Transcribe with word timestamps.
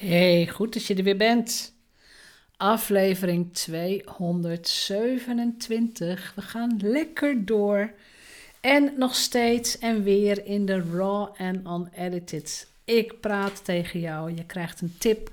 Hey, 0.00 0.48
goed 0.48 0.72
dat 0.72 0.86
je 0.86 0.94
er 0.94 1.02
weer 1.02 1.16
bent. 1.16 1.74
Aflevering 2.56 3.54
227. 3.54 6.32
We 6.34 6.42
gaan 6.42 6.80
lekker 6.82 7.44
door. 7.44 7.92
En 8.60 8.92
nog 8.96 9.14
steeds 9.14 9.78
en 9.78 10.02
weer 10.02 10.46
in 10.46 10.66
de 10.66 10.82
raw 10.92 11.28
en 11.36 11.64
unedited. 11.66 12.68
Ik 12.84 13.20
praat 13.20 13.64
tegen 13.64 14.00
jou, 14.00 14.34
je 14.34 14.46
krijgt 14.46 14.80
een 14.80 14.94
tip. 14.98 15.32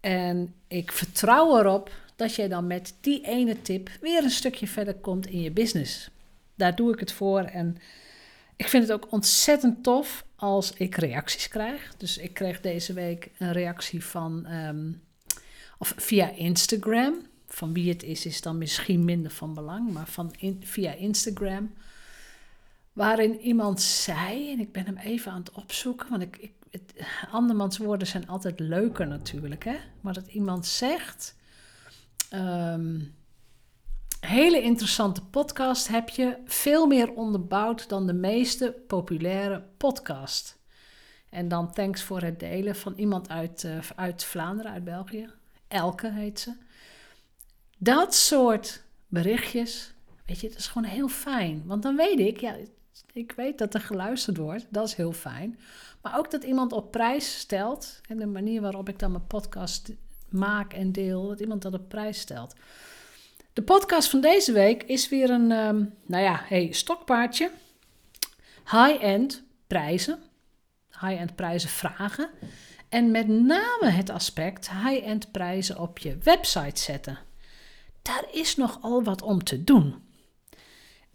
En 0.00 0.54
ik 0.68 0.92
vertrouw 0.92 1.58
erop 1.58 1.90
dat 2.16 2.34
jij 2.34 2.48
dan 2.48 2.66
met 2.66 2.94
die 3.00 3.26
ene 3.26 3.62
tip 3.62 3.90
weer 4.00 4.22
een 4.22 4.30
stukje 4.30 4.66
verder 4.66 4.94
komt 4.94 5.26
in 5.26 5.40
je 5.40 5.50
business. 5.50 6.10
Daar 6.54 6.74
doe 6.74 6.92
ik 6.92 7.00
het 7.00 7.12
voor 7.12 7.40
en 7.40 7.76
ik 8.56 8.68
vind 8.68 8.88
het 8.88 8.92
ook 8.92 9.12
ontzettend 9.12 9.82
tof 9.82 10.24
als 10.42 10.72
ik 10.72 10.94
reacties 10.94 11.48
krijg. 11.48 11.94
Dus 11.96 12.18
ik 12.18 12.34
kreeg 12.34 12.60
deze 12.60 12.92
week 12.92 13.30
een 13.38 13.52
reactie 13.52 14.04
van, 14.04 14.46
ehm, 14.46 14.92
of 15.78 15.94
via 15.96 16.30
Instagram. 16.30 17.14
Van 17.46 17.72
wie 17.72 17.88
het 17.88 18.02
is, 18.02 18.26
is 18.26 18.40
dan 18.40 18.58
misschien 18.58 19.04
minder 19.04 19.30
van 19.30 19.54
belang, 19.54 19.92
maar 19.92 20.06
van 20.06 20.34
via 20.60 20.92
Instagram. 20.92 21.72
Waarin 22.92 23.40
iemand 23.40 23.80
zei, 23.80 24.52
en 24.52 24.60
ik 24.60 24.72
ben 24.72 24.86
hem 24.86 24.96
even 24.96 25.32
aan 25.32 25.38
het 25.38 25.52
opzoeken, 25.52 26.10
want 26.10 26.22
ik, 26.22 26.50
ik, 26.70 26.82
andermans 27.30 27.78
woorden 27.78 28.06
zijn 28.06 28.28
altijd 28.28 28.60
leuker 28.60 29.06
natuurlijk, 29.06 29.64
hè? 29.64 29.76
Maar 30.00 30.14
dat 30.14 30.26
iemand 30.26 30.66
zegt. 30.66 31.36
Ehm, 32.28 33.00
hele 34.26 34.62
interessante 34.62 35.22
podcast 35.22 35.88
heb 35.88 36.08
je, 36.08 36.36
veel 36.44 36.86
meer 36.86 37.12
onderbouwd 37.12 37.88
dan 37.88 38.06
de 38.06 38.12
meeste 38.12 38.82
populaire 38.86 39.64
podcast. 39.76 40.58
En 41.28 41.48
dan 41.48 41.72
thanks 41.72 42.02
voor 42.02 42.20
het 42.20 42.40
delen 42.40 42.76
van 42.76 42.94
iemand 42.96 43.28
uit, 43.28 43.62
uh, 43.62 43.78
uit 43.96 44.24
Vlaanderen, 44.24 44.72
uit 44.72 44.84
België. 44.84 45.30
Elke 45.68 46.10
heet 46.10 46.40
ze. 46.40 46.52
Dat 47.78 48.14
soort 48.14 48.82
berichtjes, 49.06 49.94
weet 50.26 50.40
je, 50.40 50.48
dat 50.48 50.58
is 50.58 50.66
gewoon 50.66 50.88
heel 50.88 51.08
fijn. 51.08 51.62
Want 51.66 51.82
dan 51.82 51.96
weet 51.96 52.18
ik, 52.18 52.40
ja, 52.40 52.56
ik 53.12 53.32
weet 53.32 53.58
dat 53.58 53.74
er 53.74 53.80
geluisterd 53.80 54.36
wordt, 54.36 54.66
dat 54.70 54.86
is 54.86 54.94
heel 54.94 55.12
fijn. 55.12 55.58
Maar 56.02 56.18
ook 56.18 56.30
dat 56.30 56.44
iemand 56.44 56.72
op 56.72 56.90
prijs 56.90 57.38
stelt, 57.38 58.00
en 58.08 58.18
de 58.18 58.26
manier 58.26 58.60
waarop 58.60 58.88
ik 58.88 58.98
dan 58.98 59.10
mijn 59.10 59.26
podcast 59.26 59.92
maak 60.28 60.72
en 60.72 60.92
deel, 60.92 61.28
dat 61.28 61.40
iemand 61.40 61.62
dat 61.62 61.74
op 61.74 61.88
prijs 61.88 62.20
stelt. 62.20 62.54
De 63.52 63.62
podcast 63.62 64.08
van 64.08 64.20
deze 64.20 64.52
week 64.52 64.82
is 64.82 65.08
weer 65.08 65.30
een, 65.30 65.50
um, 65.50 65.94
nou 66.06 66.22
ja, 66.22 66.42
hey, 66.44 66.68
stokpaardje. 66.72 67.50
High-end 68.70 69.42
prijzen. 69.66 70.18
High-end 71.00 71.34
prijzen 71.34 71.68
vragen. 71.68 72.30
En 72.88 73.10
met 73.10 73.28
name 73.28 73.86
het 73.86 74.10
aspect 74.10 74.70
high-end 74.70 75.30
prijzen 75.30 75.78
op 75.78 75.98
je 75.98 76.18
website 76.22 76.80
zetten. 76.80 77.18
Daar 78.02 78.24
is 78.32 78.56
nogal 78.56 79.02
wat 79.02 79.22
om 79.22 79.44
te 79.44 79.64
doen. 79.64 79.94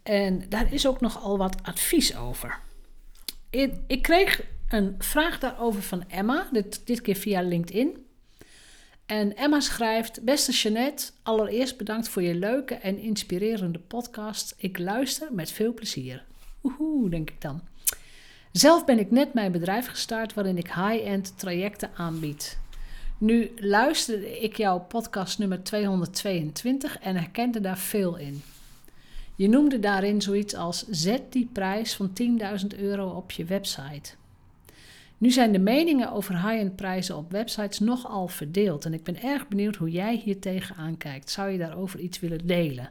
En 0.02 0.48
daar 0.48 0.72
is 0.72 0.86
ook 0.86 1.00
nogal 1.00 1.38
wat 1.38 1.62
advies 1.62 2.16
over. 2.16 2.60
Ik, 3.50 4.02
kreeg 4.02 4.42
een 4.68 4.94
vraag 4.98 5.38
daarover 5.38 5.82
van 5.82 6.08
Emma, 6.08 6.48
dit 6.84 7.00
keer 7.00 7.16
via 7.16 7.42
LinkedIn. 7.42 8.06
En 9.08 9.36
Emma 9.36 9.60
schrijft: 9.60 10.22
Beste 10.22 10.52
Jeannette, 10.52 11.10
allereerst 11.22 11.76
bedankt 11.76 12.08
voor 12.08 12.22
je 12.22 12.34
leuke 12.34 12.74
en 12.74 12.98
inspirerende 12.98 13.78
podcast. 13.78 14.54
Ik 14.56 14.78
luister 14.78 15.28
met 15.32 15.52
veel 15.52 15.74
plezier. 15.74 16.24
Oehoe, 16.62 17.10
denk 17.10 17.30
ik 17.30 17.40
dan. 17.40 17.60
Zelf 18.52 18.84
ben 18.84 18.98
ik 18.98 19.10
net 19.10 19.34
mijn 19.34 19.52
bedrijf 19.52 19.86
gestart 19.86 20.34
waarin 20.34 20.58
ik 20.58 20.66
high-end 20.66 21.38
trajecten 21.38 21.90
aanbied. 21.94 22.58
Nu 23.18 23.50
luisterde 23.56 24.40
ik 24.40 24.56
jouw 24.56 24.78
podcast 24.78 25.38
nummer 25.38 25.62
222 25.62 26.98
en 26.98 27.16
herkende 27.16 27.60
daar 27.60 27.78
veel 27.78 28.16
in. 28.16 28.42
Je 29.34 29.48
noemde 29.48 29.80
daarin 29.80 30.22
zoiets 30.22 30.54
als 30.54 30.86
zet 30.88 31.32
die 31.32 31.48
prijs 31.52 31.94
van 31.94 32.10
10.000 32.72 32.78
euro 32.78 33.08
op 33.08 33.30
je 33.30 33.44
website. 33.44 34.12
Nu 35.18 35.30
zijn 35.30 35.52
de 35.52 35.58
meningen 35.58 36.12
over 36.12 36.34
high-end 36.34 36.76
prijzen 36.76 37.16
op 37.16 37.30
websites 37.30 37.78
nogal 37.78 38.28
verdeeld 38.28 38.84
en 38.84 38.94
ik 38.94 39.04
ben 39.04 39.22
erg 39.22 39.48
benieuwd 39.48 39.76
hoe 39.76 39.90
jij 39.90 40.16
hier 40.16 40.40
tegenaan 40.40 40.96
kijkt. 40.96 41.30
Zou 41.30 41.50
je 41.50 41.58
daarover 41.58 42.00
iets 42.00 42.20
willen 42.20 42.46
delen? 42.46 42.90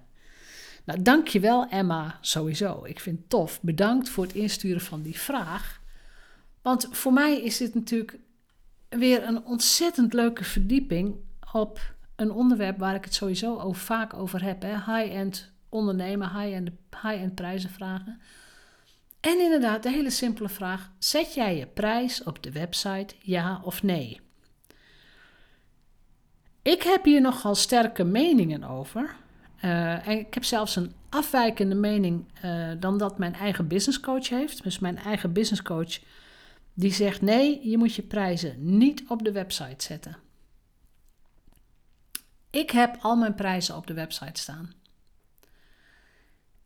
Nou, 0.86 1.02
dankjewel 1.02 1.68
Emma, 1.70 2.18
sowieso. 2.22 2.86
Ik 2.86 3.00
vind 3.00 3.20
het 3.20 3.30
tof. 3.30 3.60
Bedankt 3.62 4.10
voor 4.10 4.24
het 4.24 4.34
insturen 4.34 4.82
van 4.82 5.02
die 5.02 5.20
vraag. 5.20 5.82
Want 6.62 6.88
voor 6.92 7.14
mij 7.14 7.42
is 7.42 7.58
dit 7.58 7.74
natuurlijk 7.74 8.20
weer 8.90 9.24
een 9.24 9.46
ontzettend 9.46 10.14
leuke 10.14 10.44
verdieping 10.44 11.16
op 11.54 11.96
een 12.16 12.32
onderwerp 12.32 12.78
waar 12.78 12.96
ik 12.96 13.04
het 13.04 13.14
sowieso 13.14 13.72
vaak 13.72 14.14
over 14.14 14.44
heb. 14.44 14.62
High-end 14.62 15.52
ondernemen, 15.70 16.40
high-end 16.40 16.70
high 17.02 17.34
prijzen 17.34 17.70
vragen. 17.70 18.22
En 19.20 19.40
inderdaad, 19.40 19.84
de 19.84 19.90
hele 19.90 20.10
simpele 20.10 20.50
vraag: 20.50 20.92
zet 21.00 21.34
jij 21.34 21.58
je 21.58 21.66
prijs 21.66 22.24
op 22.24 22.44
de 22.44 22.52
website 22.52 23.16
ja 23.20 23.62
of 23.64 23.84
nee? 23.84 24.20
Ik 26.62 26.84
heb 26.84 27.04
hier 27.04 27.22
nogal 27.22 27.56
sterke 27.56 28.04
meningen 28.04 28.64
over. 28.64 29.16
Uh, 29.64 30.08
en 30.08 30.20
ik 30.20 30.34
heb 30.34 30.44
zelfs 30.44 30.76
een 30.76 30.94
afwijkende 31.10 31.76
mening 31.76 32.26
uh, 32.46 32.72
dan 32.80 32.98
dat 32.98 33.18
mijn 33.18 33.34
eigen 33.34 33.68
businesscoach 33.68 34.30
heeft. 34.30 34.64
Dus 34.64 34.80
mijn 34.80 34.98
eigen 34.98 35.34
businesscoach 35.34 36.00
die 36.74 36.94
zegt 36.94 37.22
nee, 37.22 37.70
je 37.70 37.78
moet 37.78 37.96
je 37.96 38.02
prijzen 38.02 38.78
niet 38.78 39.04
op 39.08 39.24
de 39.24 39.32
website 39.32 39.84
zetten. 39.84 40.18
Ik 42.50 42.72
heb 42.72 42.98
al 43.02 43.16
mijn 43.16 43.36
prijzen 43.36 43.76
op 43.76 43.88
de 43.88 43.94
website 43.94 44.42
staan. 44.42 44.74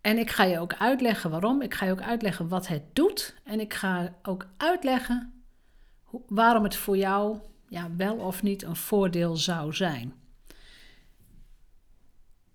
En 0.01 0.17
ik 0.17 0.29
ga 0.29 0.43
je 0.43 0.59
ook 0.59 0.73
uitleggen 0.73 1.29
waarom. 1.29 1.61
Ik 1.61 1.73
ga 1.73 1.85
je 1.85 1.91
ook 1.91 2.01
uitleggen 2.01 2.47
wat 2.47 2.67
het 2.67 2.83
doet. 2.93 3.35
En 3.43 3.59
ik 3.59 3.73
ga 3.73 4.13
ook 4.23 4.47
uitleggen 4.57 5.33
waarom 6.27 6.63
het 6.63 6.75
voor 6.75 6.97
jou 6.97 7.37
ja, 7.67 7.89
wel 7.97 8.15
of 8.15 8.43
niet 8.43 8.63
een 8.63 8.75
voordeel 8.75 9.35
zou 9.35 9.73
zijn. 9.73 10.13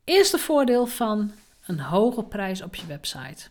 Eerste 0.05 0.39
voordeel 0.39 0.87
van 0.87 1.33
een 1.67 1.81
hoge 1.81 2.25
prijs 2.25 2.63
op 2.63 2.75
je 2.75 2.87
website. 2.87 3.49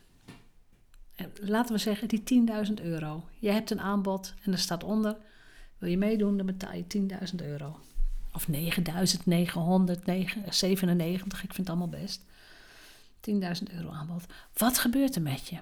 Laten 1.41 1.75
we 1.75 1.81
zeggen 1.81 2.07
die 2.07 2.47
10.000 2.67 2.73
euro. 2.83 3.23
Je 3.39 3.51
hebt 3.51 3.72
een 3.72 3.81
aanbod 3.81 4.33
en 4.44 4.51
er 4.51 4.57
staat 4.57 4.83
onder: 4.83 5.17
wil 5.77 5.89
je 5.89 5.97
meedoen, 5.97 6.38
dan 6.38 6.45
betaal 6.45 6.73
je 6.73 6.85
10.000 6.97 7.35
euro. 7.35 7.79
Of 8.33 8.47
9.997, 8.47 8.53
ik 11.44 11.53
vind 11.53 11.57
het 11.57 11.69
allemaal 11.69 11.89
best. 11.89 12.25
10.000 13.30 13.74
euro 13.75 13.90
aanbod. 13.90 14.25
Wat 14.53 14.78
gebeurt 14.78 15.16
er 15.16 15.22
met 15.22 15.47
je? 15.47 15.58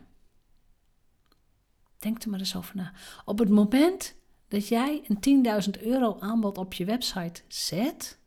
Denk 1.99 2.23
er 2.23 2.29
maar 2.29 2.39
eens 2.39 2.55
over 2.55 2.75
na. 2.75 2.93
Op 3.25 3.39
het 3.39 3.49
moment 3.49 4.15
dat 4.47 4.67
jij 4.67 5.03
een 5.07 5.43
10.000 5.77 5.83
euro 5.83 6.17
aanbod 6.19 6.57
op 6.57 6.73
je 6.73 6.85
website 6.85 7.41
zet, 7.47 8.19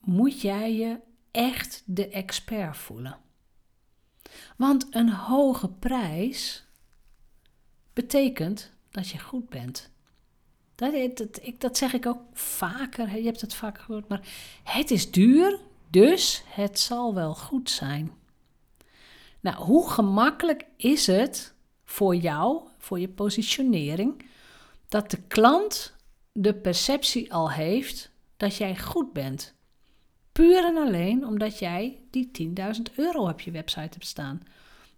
moet 0.00 0.40
jij 0.40 0.74
je 0.74 1.00
echt 1.30 1.82
de 1.86 2.08
expert 2.08 2.76
voelen. 2.76 3.18
Want 4.56 4.86
een 4.90 5.10
hoge 5.10 5.68
prijs 5.68 6.64
betekent 7.92 8.72
dat 8.90 9.08
je 9.08 9.18
goed 9.18 9.48
bent. 9.48 9.90
Dat, 10.74 11.16
dat, 11.16 11.40
dat 11.58 11.76
zeg 11.76 11.92
ik 11.92 12.06
ook 12.06 12.22
vaker, 12.32 13.16
je 13.16 13.24
hebt 13.24 13.40
het 13.40 13.54
vaker 13.54 13.82
gehoord, 13.82 14.08
maar 14.08 14.28
het 14.62 14.90
is 14.90 15.10
duur, 15.10 15.60
dus 15.90 16.42
het 16.46 16.78
zal 16.78 17.14
wel 17.14 17.34
goed 17.34 17.70
zijn. 17.70 18.12
Nou, 19.42 19.56
hoe 19.56 19.90
gemakkelijk 19.90 20.66
is 20.76 21.06
het 21.06 21.54
voor 21.84 22.16
jou, 22.16 22.68
voor 22.78 23.00
je 23.00 23.08
positionering, 23.08 24.24
dat 24.88 25.10
de 25.10 25.22
klant 25.28 25.96
de 26.32 26.54
perceptie 26.54 27.32
al 27.32 27.50
heeft 27.50 28.10
dat 28.36 28.56
jij 28.56 28.78
goed 28.78 29.12
bent? 29.12 29.54
Puur 30.32 30.64
en 30.64 30.76
alleen 30.76 31.26
omdat 31.26 31.58
jij 31.58 31.98
die 32.10 32.52
10.000 32.76 32.94
euro 32.96 33.28
op 33.28 33.40
je 33.40 33.50
website 33.50 33.80
hebt 33.80 34.06
staan. 34.06 34.42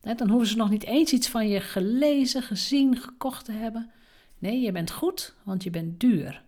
Dan 0.01 0.29
hoeven 0.29 0.49
ze 0.49 0.57
nog 0.57 0.71
niet 0.71 0.85
eens 0.85 1.13
iets 1.13 1.29
van 1.29 1.49
je 1.49 1.61
gelezen, 1.61 2.43
gezien, 2.43 2.97
gekocht 2.97 3.45
te 3.45 3.53
hebben. 3.53 3.91
Nee, 4.39 4.61
je 4.61 4.73
bent 4.73 4.91
goed, 4.91 5.35
want 5.43 5.63
je 5.63 5.71
bent 5.71 6.01
duur. 6.01 6.43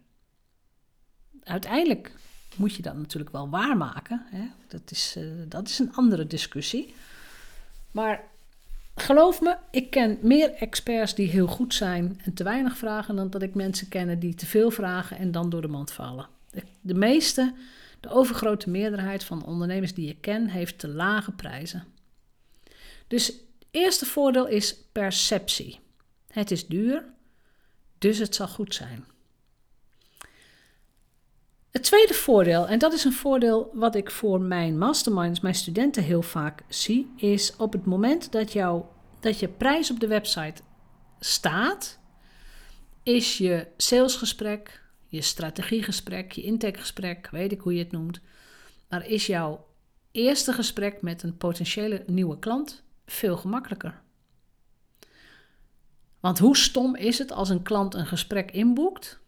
Uiteindelijk 1.42 2.12
moet 2.56 2.74
je 2.74 2.82
dat 2.82 2.96
natuurlijk 2.96 3.32
wel 3.32 3.48
waarmaken. 3.48 4.26
Dat, 4.68 4.90
is, 4.90 5.14
uh, 5.18 5.42
dat 5.48 5.68
is 5.68 5.78
een 5.78 5.94
andere 5.94 6.26
discussie. 6.26 6.94
Maar 7.96 8.24
geloof 8.94 9.40
me, 9.40 9.56
ik 9.70 9.90
ken 9.90 10.18
meer 10.22 10.52
experts 10.52 11.14
die 11.14 11.28
heel 11.28 11.46
goed 11.46 11.74
zijn 11.74 12.20
en 12.24 12.34
te 12.34 12.44
weinig 12.44 12.76
vragen 12.76 13.16
dan 13.16 13.30
dat 13.30 13.42
ik 13.42 13.54
mensen 13.54 13.88
ken 13.88 14.18
die 14.18 14.34
te 14.34 14.46
veel 14.46 14.70
vragen 14.70 15.16
en 15.18 15.32
dan 15.32 15.50
door 15.50 15.60
de 15.60 15.68
mand 15.68 15.92
vallen. 15.92 16.28
De 16.80 16.94
meeste, 16.94 17.54
de 18.00 18.08
overgrote 18.08 18.70
meerderheid 18.70 19.24
van 19.24 19.44
ondernemers 19.44 19.94
die 19.94 20.08
ik 20.08 20.20
ken, 20.20 20.48
heeft 20.48 20.78
te 20.78 20.88
lage 20.88 21.32
prijzen. 21.32 21.84
Dus 23.06 23.26
het 23.26 23.42
eerste 23.70 24.06
voordeel 24.06 24.46
is 24.46 24.76
perceptie. 24.92 25.80
Het 26.28 26.50
is 26.50 26.66
duur, 26.66 27.04
dus 27.98 28.18
het 28.18 28.34
zal 28.34 28.48
goed 28.48 28.74
zijn. 28.74 29.04
Het 31.76 31.84
tweede 31.84 32.14
voordeel, 32.14 32.68
en 32.68 32.78
dat 32.78 32.92
is 32.92 33.04
een 33.04 33.12
voordeel 33.12 33.70
wat 33.74 33.94
ik 33.94 34.10
voor 34.10 34.40
mijn 34.40 34.78
masterminds, 34.78 35.40
mijn 35.40 35.54
studenten 35.54 36.02
heel 36.02 36.22
vaak 36.22 36.62
zie, 36.68 37.12
is 37.16 37.56
op 37.56 37.72
het 37.72 37.84
moment 37.84 38.32
dat, 38.32 38.52
jou, 38.52 38.84
dat 39.20 39.38
je 39.38 39.48
prijs 39.48 39.90
op 39.90 40.00
de 40.00 40.06
website 40.06 40.62
staat, 41.20 41.98
is 43.02 43.38
je 43.38 43.66
salesgesprek, 43.76 44.82
je 45.08 45.22
strategiegesprek, 45.22 46.32
je 46.32 46.42
intakegesprek, 46.42 47.28
weet 47.30 47.52
ik 47.52 47.60
hoe 47.60 47.72
je 47.72 47.82
het 47.82 47.92
noemt, 47.92 48.20
maar 48.88 49.06
is 49.06 49.26
jouw 49.26 49.66
eerste 50.10 50.52
gesprek 50.52 51.02
met 51.02 51.22
een 51.22 51.36
potentiële 51.36 52.02
nieuwe 52.06 52.38
klant 52.38 52.82
veel 53.06 53.36
gemakkelijker. 53.36 54.02
Want 56.20 56.38
hoe 56.38 56.56
stom 56.56 56.94
is 56.94 57.18
het 57.18 57.32
als 57.32 57.48
een 57.48 57.62
klant 57.62 57.94
een 57.94 58.06
gesprek 58.06 58.50
inboekt? 58.50 59.24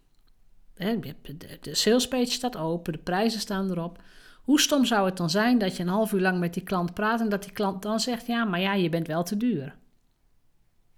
De 1.60 1.74
salespage 1.74 2.30
staat 2.30 2.56
open, 2.56 2.92
de 2.92 2.98
prijzen 2.98 3.40
staan 3.40 3.70
erop. 3.70 4.02
Hoe 4.42 4.60
stom 4.60 4.84
zou 4.84 5.06
het 5.06 5.16
dan 5.16 5.30
zijn 5.30 5.58
dat 5.58 5.76
je 5.76 5.82
een 5.82 5.88
half 5.88 6.12
uur 6.12 6.20
lang 6.20 6.38
met 6.38 6.54
die 6.54 6.62
klant 6.62 6.94
praat 6.94 7.20
en 7.20 7.28
dat 7.28 7.42
die 7.42 7.52
klant 7.52 7.82
dan 7.82 8.00
zegt: 8.00 8.26
Ja, 8.26 8.44
maar 8.44 8.60
ja, 8.60 8.74
je 8.74 8.88
bent 8.88 9.06
wel 9.06 9.22
te 9.22 9.36
duur? 9.36 9.76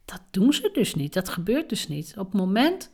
Dat 0.05 0.23
doen 0.31 0.53
ze 0.53 0.71
dus 0.73 0.95
niet. 0.95 1.13
Dat 1.13 1.29
gebeurt 1.29 1.69
dus 1.69 1.89
niet. 1.89 2.15
Op 2.19 2.33
het 2.33 2.41
moment 2.41 2.91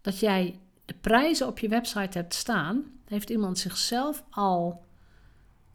dat 0.00 0.18
jij 0.18 0.58
de 0.84 0.94
prijzen 1.00 1.46
op 1.46 1.58
je 1.58 1.68
website 1.68 2.18
hebt 2.18 2.34
staan, 2.34 2.84
heeft 3.04 3.30
iemand 3.30 3.58
zichzelf 3.58 4.24
al 4.30 4.84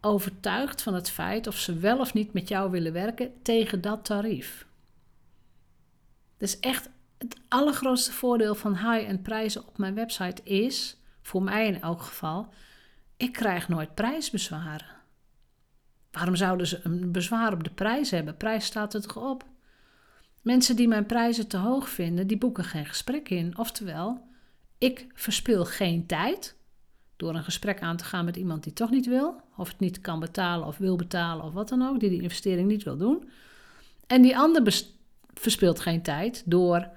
overtuigd 0.01 0.81
van 0.81 0.93
het 0.93 1.09
feit 1.09 1.47
of 1.47 1.57
ze 1.57 1.79
wel 1.79 1.99
of 1.99 2.13
niet 2.13 2.33
met 2.33 2.47
jou 2.47 2.71
willen 2.71 2.93
werken 2.93 3.31
tegen 3.41 3.81
dat 3.81 4.05
tarief. 4.05 4.65
Dus 6.37 6.59
echt 6.59 6.89
het 7.17 7.37
allergrootste 7.47 8.11
voordeel 8.11 8.55
van 8.55 8.73
high-end 8.77 9.23
prijzen 9.23 9.67
op 9.67 9.77
mijn 9.77 9.95
website 9.95 10.43
is, 10.43 10.97
voor 11.21 11.43
mij 11.43 11.67
in 11.67 11.81
elk 11.81 12.01
geval, 12.01 12.53
ik 13.17 13.31
krijg 13.31 13.67
nooit 13.67 13.95
prijsbezwaren. 13.95 14.87
Waarom 16.11 16.35
zouden 16.35 16.67
ze 16.67 16.79
een 16.83 17.11
bezwaar 17.11 17.53
op 17.53 17.63
de 17.63 17.69
prijs 17.69 18.11
hebben? 18.11 18.37
Prijs 18.37 18.65
staat 18.65 18.93
er 18.93 19.01
toch 19.01 19.17
op? 19.17 19.45
Mensen 20.41 20.75
die 20.75 20.87
mijn 20.87 21.05
prijzen 21.05 21.47
te 21.47 21.57
hoog 21.57 21.89
vinden, 21.89 22.27
die 22.27 22.37
boeken 22.37 22.63
geen 22.63 22.85
gesprek 22.85 23.29
in. 23.29 23.57
Oftewel, 23.57 24.27
ik 24.77 25.07
verspil 25.13 25.65
geen 25.65 26.05
tijd 26.05 26.55
door 27.15 27.35
een 27.35 27.43
gesprek 27.43 27.81
aan 27.81 27.97
te 27.97 28.03
gaan 28.03 28.25
met 28.25 28.35
iemand 28.35 28.63
die 28.63 28.73
toch 28.73 28.89
niet 28.89 29.05
wil, 29.05 29.41
of 29.57 29.67
het 29.67 29.79
niet 29.79 30.01
kan 30.01 30.19
betalen 30.19 30.67
of 30.67 30.77
wil 30.77 30.95
betalen 30.95 31.45
of 31.45 31.53
wat 31.53 31.69
dan 31.69 31.87
ook, 31.87 31.99
die 31.99 32.09
die 32.09 32.21
investering 32.21 32.67
niet 32.67 32.83
wil 32.83 32.97
doen. 32.97 33.29
En 34.07 34.21
die 34.21 34.37
ander 34.37 34.83
verspilt 35.33 35.79
geen 35.79 36.01
tijd 36.01 36.43
door, 36.45 36.89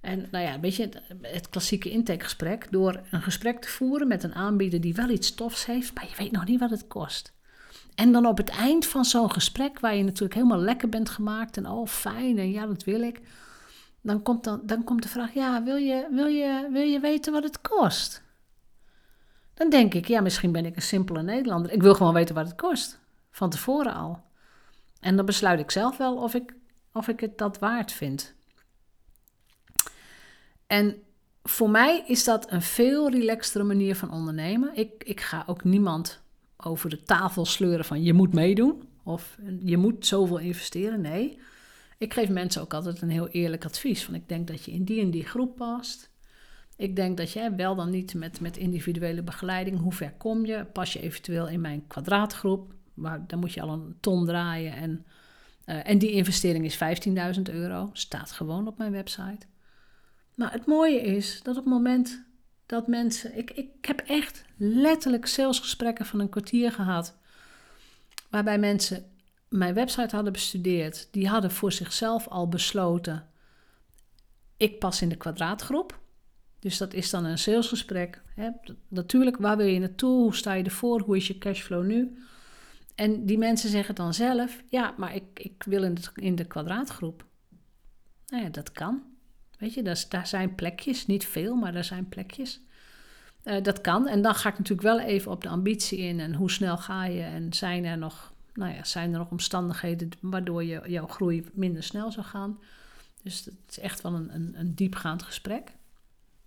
en 0.00 0.28
nou 0.30 0.44
ja, 0.44 0.60
weet 0.60 0.76
je, 0.76 0.88
het 1.22 1.48
klassieke 1.48 1.90
intakegesprek, 1.90 2.66
door 2.70 3.00
een 3.10 3.22
gesprek 3.22 3.60
te 3.60 3.68
voeren 3.68 4.08
met 4.08 4.22
een 4.22 4.34
aanbieder 4.34 4.80
die 4.80 4.94
wel 4.94 5.08
iets 5.08 5.34
tofs 5.34 5.66
heeft, 5.66 5.94
maar 5.94 6.04
je 6.04 6.16
weet 6.16 6.32
nog 6.32 6.44
niet 6.44 6.60
wat 6.60 6.70
het 6.70 6.86
kost. 6.86 7.34
En 7.94 8.12
dan 8.12 8.26
op 8.26 8.36
het 8.36 8.48
eind 8.48 8.86
van 8.86 9.04
zo'n 9.04 9.32
gesprek, 9.32 9.80
waar 9.80 9.94
je 9.94 10.02
natuurlijk 10.02 10.34
helemaal 10.34 10.58
lekker 10.58 10.88
bent 10.88 11.08
gemaakt 11.08 11.56
en 11.56 11.66
oh 11.66 11.86
fijn 11.86 12.38
en 12.38 12.50
ja, 12.50 12.66
dat 12.66 12.84
wil 12.84 13.00
ik. 13.00 13.20
Dan 14.02 14.22
komt, 14.22 14.44
dan, 14.44 14.60
dan 14.64 14.84
komt 14.84 15.02
de 15.02 15.08
vraag, 15.08 15.34
ja, 15.34 15.62
wil 15.62 15.76
je, 15.76 16.08
wil, 16.10 16.26
je, 16.26 16.68
wil 16.72 16.82
je 16.82 17.00
weten 17.00 17.32
wat 17.32 17.42
het 17.42 17.60
kost? 17.60 18.22
Dan 19.54 19.70
denk 19.70 19.94
ik, 19.94 20.08
ja, 20.08 20.20
misschien 20.20 20.52
ben 20.52 20.64
ik 20.64 20.76
een 20.76 20.82
simpele 20.82 21.22
Nederlander. 21.22 21.72
Ik 21.72 21.82
wil 21.82 21.94
gewoon 21.94 22.14
weten 22.14 22.34
wat 22.34 22.46
het 22.46 22.56
kost. 22.56 22.98
Van 23.30 23.50
tevoren 23.50 23.94
al. 23.94 24.22
En 25.00 25.16
dan 25.16 25.26
besluit 25.26 25.60
ik 25.60 25.70
zelf 25.70 25.96
wel 25.96 26.16
of 26.16 26.34
ik, 26.34 26.54
of 26.92 27.08
ik 27.08 27.20
het 27.20 27.38
dat 27.38 27.58
waard 27.58 27.92
vind. 27.92 28.34
En 30.66 30.96
voor 31.42 31.70
mij 31.70 32.04
is 32.06 32.24
dat 32.24 32.52
een 32.52 32.62
veel 32.62 33.10
relaxtere 33.10 33.64
manier 33.64 33.96
van 33.96 34.12
ondernemen. 34.12 34.70
Ik, 34.74 35.04
ik 35.04 35.20
ga 35.20 35.44
ook 35.46 35.64
niemand 35.64 36.20
over 36.56 36.90
de 36.90 37.02
tafel 37.02 37.44
sleuren 37.44 37.84
van 37.84 38.02
je 38.02 38.12
moet 38.12 38.34
meedoen 38.34 38.82
of 39.02 39.38
je 39.64 39.76
moet 39.76 40.06
zoveel 40.06 40.38
investeren. 40.38 41.00
Nee, 41.00 41.38
ik 41.98 42.14
geef 42.14 42.28
mensen 42.28 42.62
ook 42.62 42.74
altijd 42.74 43.02
een 43.02 43.10
heel 43.10 43.28
eerlijk 43.28 43.64
advies. 43.64 44.04
Van 44.04 44.14
ik 44.14 44.28
denk 44.28 44.46
dat 44.46 44.64
je 44.64 44.72
in 44.72 44.84
die 44.84 45.00
en 45.00 45.10
die 45.10 45.24
groep 45.24 45.56
past. 45.56 46.10
Ik 46.76 46.96
denk 46.96 47.16
dat 47.16 47.32
jij 47.32 47.54
wel 47.54 47.74
dan 47.74 47.90
niet 47.90 48.14
met, 48.14 48.40
met 48.40 48.56
individuele 48.56 49.22
begeleiding, 49.22 49.78
hoe 49.78 49.92
ver 49.92 50.12
kom 50.12 50.46
je? 50.46 50.66
Pas 50.72 50.92
je 50.92 51.00
eventueel 51.00 51.48
in 51.48 51.60
mijn 51.60 51.86
kwadraatgroep, 51.86 52.74
maar 52.94 53.24
dan 53.26 53.38
moet 53.38 53.52
je 53.52 53.60
al 53.60 53.72
een 53.72 53.96
ton 54.00 54.26
draaien. 54.26 54.72
En, 54.72 55.06
uh, 55.66 55.88
en 55.88 55.98
die 55.98 56.10
investering 56.10 56.64
is 56.64 56.78
15.000 57.36 57.42
euro, 57.42 57.90
staat 57.92 58.32
gewoon 58.32 58.66
op 58.66 58.78
mijn 58.78 58.92
website. 58.92 59.46
Maar 60.36 60.52
het 60.52 60.66
mooie 60.66 61.00
is 61.00 61.42
dat 61.42 61.56
op 61.56 61.64
het 61.64 61.72
moment 61.72 62.24
dat 62.66 62.86
mensen. 62.86 63.36
Ik, 63.36 63.50
ik 63.50 63.68
heb 63.80 64.00
echt 64.00 64.44
letterlijk 64.56 65.26
salesgesprekken 65.26 66.06
van 66.06 66.20
een 66.20 66.28
kwartier 66.28 66.72
gehad. 66.72 67.16
Waarbij 68.30 68.58
mensen 68.58 69.10
mijn 69.48 69.74
website 69.74 70.14
hadden 70.14 70.32
bestudeerd. 70.32 71.08
Die 71.10 71.28
hadden 71.28 71.50
voor 71.50 71.72
zichzelf 71.72 72.28
al 72.28 72.48
besloten. 72.48 73.28
Ik 74.56 74.78
pas 74.78 75.02
in 75.02 75.08
de 75.08 75.16
kwadraatgroep. 75.16 76.00
Dus 76.58 76.78
dat 76.78 76.92
is 76.94 77.10
dan 77.10 77.24
een 77.24 77.38
salesgesprek. 77.38 78.22
Hè. 78.34 78.50
Natuurlijk, 78.88 79.36
waar 79.36 79.56
wil 79.56 79.66
je 79.66 79.78
naartoe? 79.78 80.22
Hoe 80.22 80.34
sta 80.34 80.52
je 80.52 80.64
ervoor? 80.64 81.00
Hoe 81.00 81.16
is 81.16 81.26
je 81.26 81.38
cashflow 81.38 81.84
nu? 81.84 82.18
En 82.94 83.26
die 83.26 83.38
mensen 83.38 83.70
zeggen 83.70 83.94
dan 83.94 84.14
zelf: 84.14 84.62
Ja, 84.68 84.94
maar 84.96 85.14
ik, 85.14 85.24
ik 85.34 85.62
wil 85.62 85.82
in 85.82 85.94
de, 85.94 86.02
in 86.14 86.34
de 86.34 86.44
kwadraatgroep. 86.44 87.24
Nou 88.26 88.42
ja, 88.42 88.48
dat 88.48 88.72
kan. 88.72 89.15
Weet 89.58 89.74
je, 89.74 89.82
daar, 89.82 90.04
daar 90.08 90.26
zijn 90.26 90.54
plekjes, 90.54 91.06
niet 91.06 91.26
veel, 91.26 91.54
maar 91.54 91.72
daar 91.72 91.84
zijn 91.84 92.08
plekjes. 92.08 92.60
Uh, 93.44 93.62
dat 93.62 93.80
kan. 93.80 94.08
En 94.08 94.22
dan 94.22 94.34
ga 94.34 94.48
ik 94.48 94.58
natuurlijk 94.58 94.88
wel 94.88 95.00
even 95.00 95.30
op 95.30 95.42
de 95.42 95.48
ambitie 95.48 95.98
in 95.98 96.20
en 96.20 96.34
hoe 96.34 96.50
snel 96.50 96.76
ga 96.76 97.04
je 97.04 97.22
en 97.22 97.52
zijn 97.52 97.84
er 97.84 97.98
nog, 97.98 98.32
nou 98.54 98.74
ja, 98.74 98.84
zijn 98.84 99.12
er 99.12 99.18
nog 99.18 99.30
omstandigheden 99.30 100.10
waardoor 100.20 100.64
je, 100.64 100.82
jouw 100.86 101.06
groei 101.06 101.44
minder 101.52 101.82
snel 101.82 102.12
zou 102.12 102.26
gaan. 102.26 102.58
Dus 103.22 103.44
het 103.44 103.54
is 103.68 103.78
echt 103.78 104.00
wel 104.02 104.14
een, 104.14 104.34
een, 104.34 104.54
een 104.58 104.74
diepgaand 104.74 105.22
gesprek. 105.22 105.72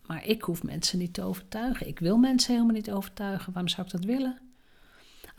Maar 0.05 0.25
ik 0.25 0.41
hoef 0.41 0.63
mensen 0.63 0.99
niet 0.99 1.13
te 1.13 1.21
overtuigen. 1.21 1.87
Ik 1.87 1.99
wil 1.99 2.17
mensen 2.17 2.53
helemaal 2.53 2.75
niet 2.75 2.91
overtuigen. 2.91 3.53
Waarom 3.53 3.71
zou 3.71 3.85
ik 3.85 3.91
dat 3.91 4.05
willen? 4.05 4.39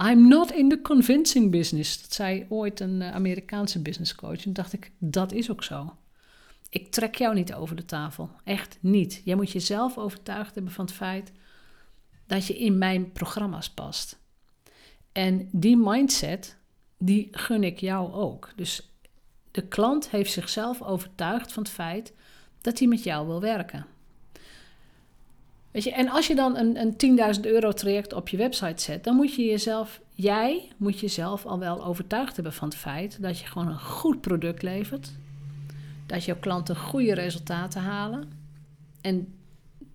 I'm 0.03 0.29
not 0.29 0.51
in 0.53 0.69
the 0.69 0.81
convincing 0.83 1.51
business. 1.51 2.03
Dat 2.03 2.13
zei 2.13 2.47
ooit 2.49 2.81
een 2.81 3.03
eh, 3.03 3.15
Amerikaanse 3.15 3.83
business 3.83 4.15
coach. 4.15 4.45
En 4.45 4.53
dacht 4.53 4.73
ik, 4.73 4.91
dat 4.99 5.33
is 5.33 5.51
ook 5.51 5.65
zo. 5.65 5.97
Ik 6.71 6.91
trek 6.91 7.15
jou 7.15 7.35
niet 7.35 7.55
over 7.55 7.77
de 7.77 7.85
tafel. 7.85 8.31
Echt 8.45 8.79
niet. 8.81 9.23
Jij 9.25 9.35
moet 9.35 9.51
jezelf 9.51 9.99
overtuigd 9.99 10.55
hebben 10.55 10.73
van 10.73 10.85
het 10.85 10.95
feit 10.95 11.33
dat 12.27 12.47
je 12.47 12.59
in 12.59 12.79
mijn 12.79 13.13
programma's 13.13 13.71
past. 13.71 14.19
En 15.13 15.49
die 15.53 15.77
mindset, 15.77 16.57
die 16.99 17.29
gun 17.31 17.65
ik 17.65 17.81
jou 17.81 18.13
ook. 18.13 18.53
Dus 18.57 18.91
de 19.51 19.63
klant 19.63 20.11
heeft 20.11 20.33
zichzelf 20.33 20.83
overtuigd 20.83 21.53
van 21.53 21.63
het 21.63 21.73
feit 21.73 22.13
dat 22.61 22.79
hij 22.79 22.89
met 22.89 23.03
jou 23.03 23.27
wil 23.27 23.41
werken. 23.41 23.87
Weet 25.71 25.85
je, 25.85 25.93
en 25.93 26.09
als 26.09 26.27
je 26.27 26.35
dan 26.35 26.57
een, 26.57 26.77
een 26.77 27.37
10.000 27.37 27.41
euro 27.41 27.73
traject 27.73 28.13
op 28.13 28.29
je 28.29 28.37
website 28.37 28.83
zet, 28.83 29.05
dan 29.05 29.17
moet 29.17 29.35
je 29.35 29.45
jezelf, 29.45 30.01
jij 30.15 30.73
moet 30.77 31.01
jezelf 31.01 31.47
al 31.47 31.59
wel 31.59 31.85
overtuigd 31.85 32.35
hebben 32.35 32.53
van 32.53 32.69
het 32.69 32.77
feit 32.77 33.23
dat 33.23 33.39
je 33.39 33.47
gewoon 33.47 33.69
een 33.69 33.81
goed 33.81 34.21
product 34.21 34.63
levert 34.63 35.13
dat 36.11 36.25
jouw 36.25 36.39
klanten 36.39 36.77
goede 36.77 37.15
resultaten 37.15 37.83
halen. 37.83 38.33
En 39.01 39.35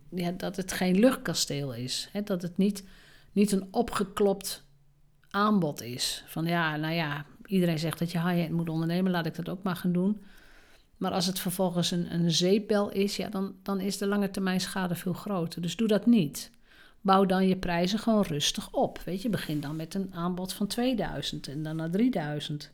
ja, 0.09 0.31
dat 0.31 0.55
het 0.55 0.71
geen 0.71 0.99
luchtkasteel 0.99 1.73
is. 1.73 2.09
Hè? 2.11 2.21
Dat 2.21 2.41
het 2.41 2.57
niet, 2.57 2.83
niet 3.31 3.51
een 3.51 3.67
opgeklopt 3.71 4.63
aanbod 5.29 5.81
is. 5.81 6.23
Van 6.27 6.45
ja, 6.45 6.75
nou 6.75 6.93
ja, 6.93 7.25
iedereen 7.45 7.79
zegt 7.79 7.99
dat 7.99 8.11
je 8.11 8.21
high-end 8.21 8.51
moet 8.51 8.69
ondernemen, 8.69 9.11
laat 9.11 9.25
ik 9.25 9.35
dat 9.35 9.49
ook 9.49 9.63
maar 9.63 9.75
gaan 9.75 9.91
doen. 9.91 10.21
Maar 10.97 11.11
als 11.11 11.25
het 11.25 11.39
vervolgens 11.39 11.91
een, 11.91 12.13
een 12.13 12.31
zeepbel 12.31 12.91
is, 12.91 13.15
ja, 13.15 13.29
dan, 13.29 13.55
dan 13.63 13.79
is 13.79 13.97
de 13.97 14.07
lange 14.07 14.31
termijn 14.31 14.61
schade 14.61 14.95
veel 14.95 15.13
groter. 15.13 15.61
Dus 15.61 15.75
doe 15.75 15.87
dat 15.87 16.05
niet. 16.05 16.51
Bouw 17.01 17.25
dan 17.25 17.47
je 17.47 17.57
prijzen 17.57 17.99
gewoon 17.99 18.23
rustig 18.23 18.71
op. 18.71 18.99
Weet 18.99 19.21
je, 19.21 19.29
begin 19.29 19.59
dan 19.59 19.75
met 19.75 19.93
een 19.93 20.13
aanbod 20.13 20.53
van 20.53 20.67
2000 20.67 21.47
en 21.47 21.63
dan 21.63 21.75
naar 21.75 21.89
3000 21.89 22.71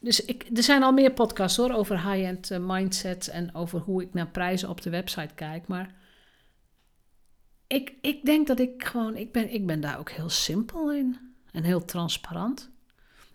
dus 0.00 0.24
ik, 0.24 0.46
er 0.54 0.62
zijn 0.62 0.82
al 0.82 0.92
meer 0.92 1.12
podcasts 1.12 1.56
hoor 1.56 1.72
over 1.72 2.10
high-end 2.10 2.50
uh, 2.50 2.58
mindset 2.60 3.28
en 3.28 3.54
over 3.54 3.80
hoe 3.80 4.02
ik 4.02 4.14
naar 4.14 4.28
prijzen 4.28 4.68
op 4.68 4.80
de 4.80 4.90
website 4.90 5.34
kijk. 5.34 5.66
Maar 5.66 5.94
ik, 7.66 7.92
ik 8.00 8.24
denk 8.24 8.46
dat 8.46 8.58
ik 8.58 8.84
gewoon, 8.84 9.16
ik 9.16 9.32
ben, 9.32 9.52
ik 9.52 9.66
ben 9.66 9.80
daar 9.80 9.98
ook 9.98 10.10
heel 10.10 10.28
simpel 10.28 10.92
in 10.92 11.18
en 11.52 11.62
heel 11.62 11.84
transparant. 11.84 12.70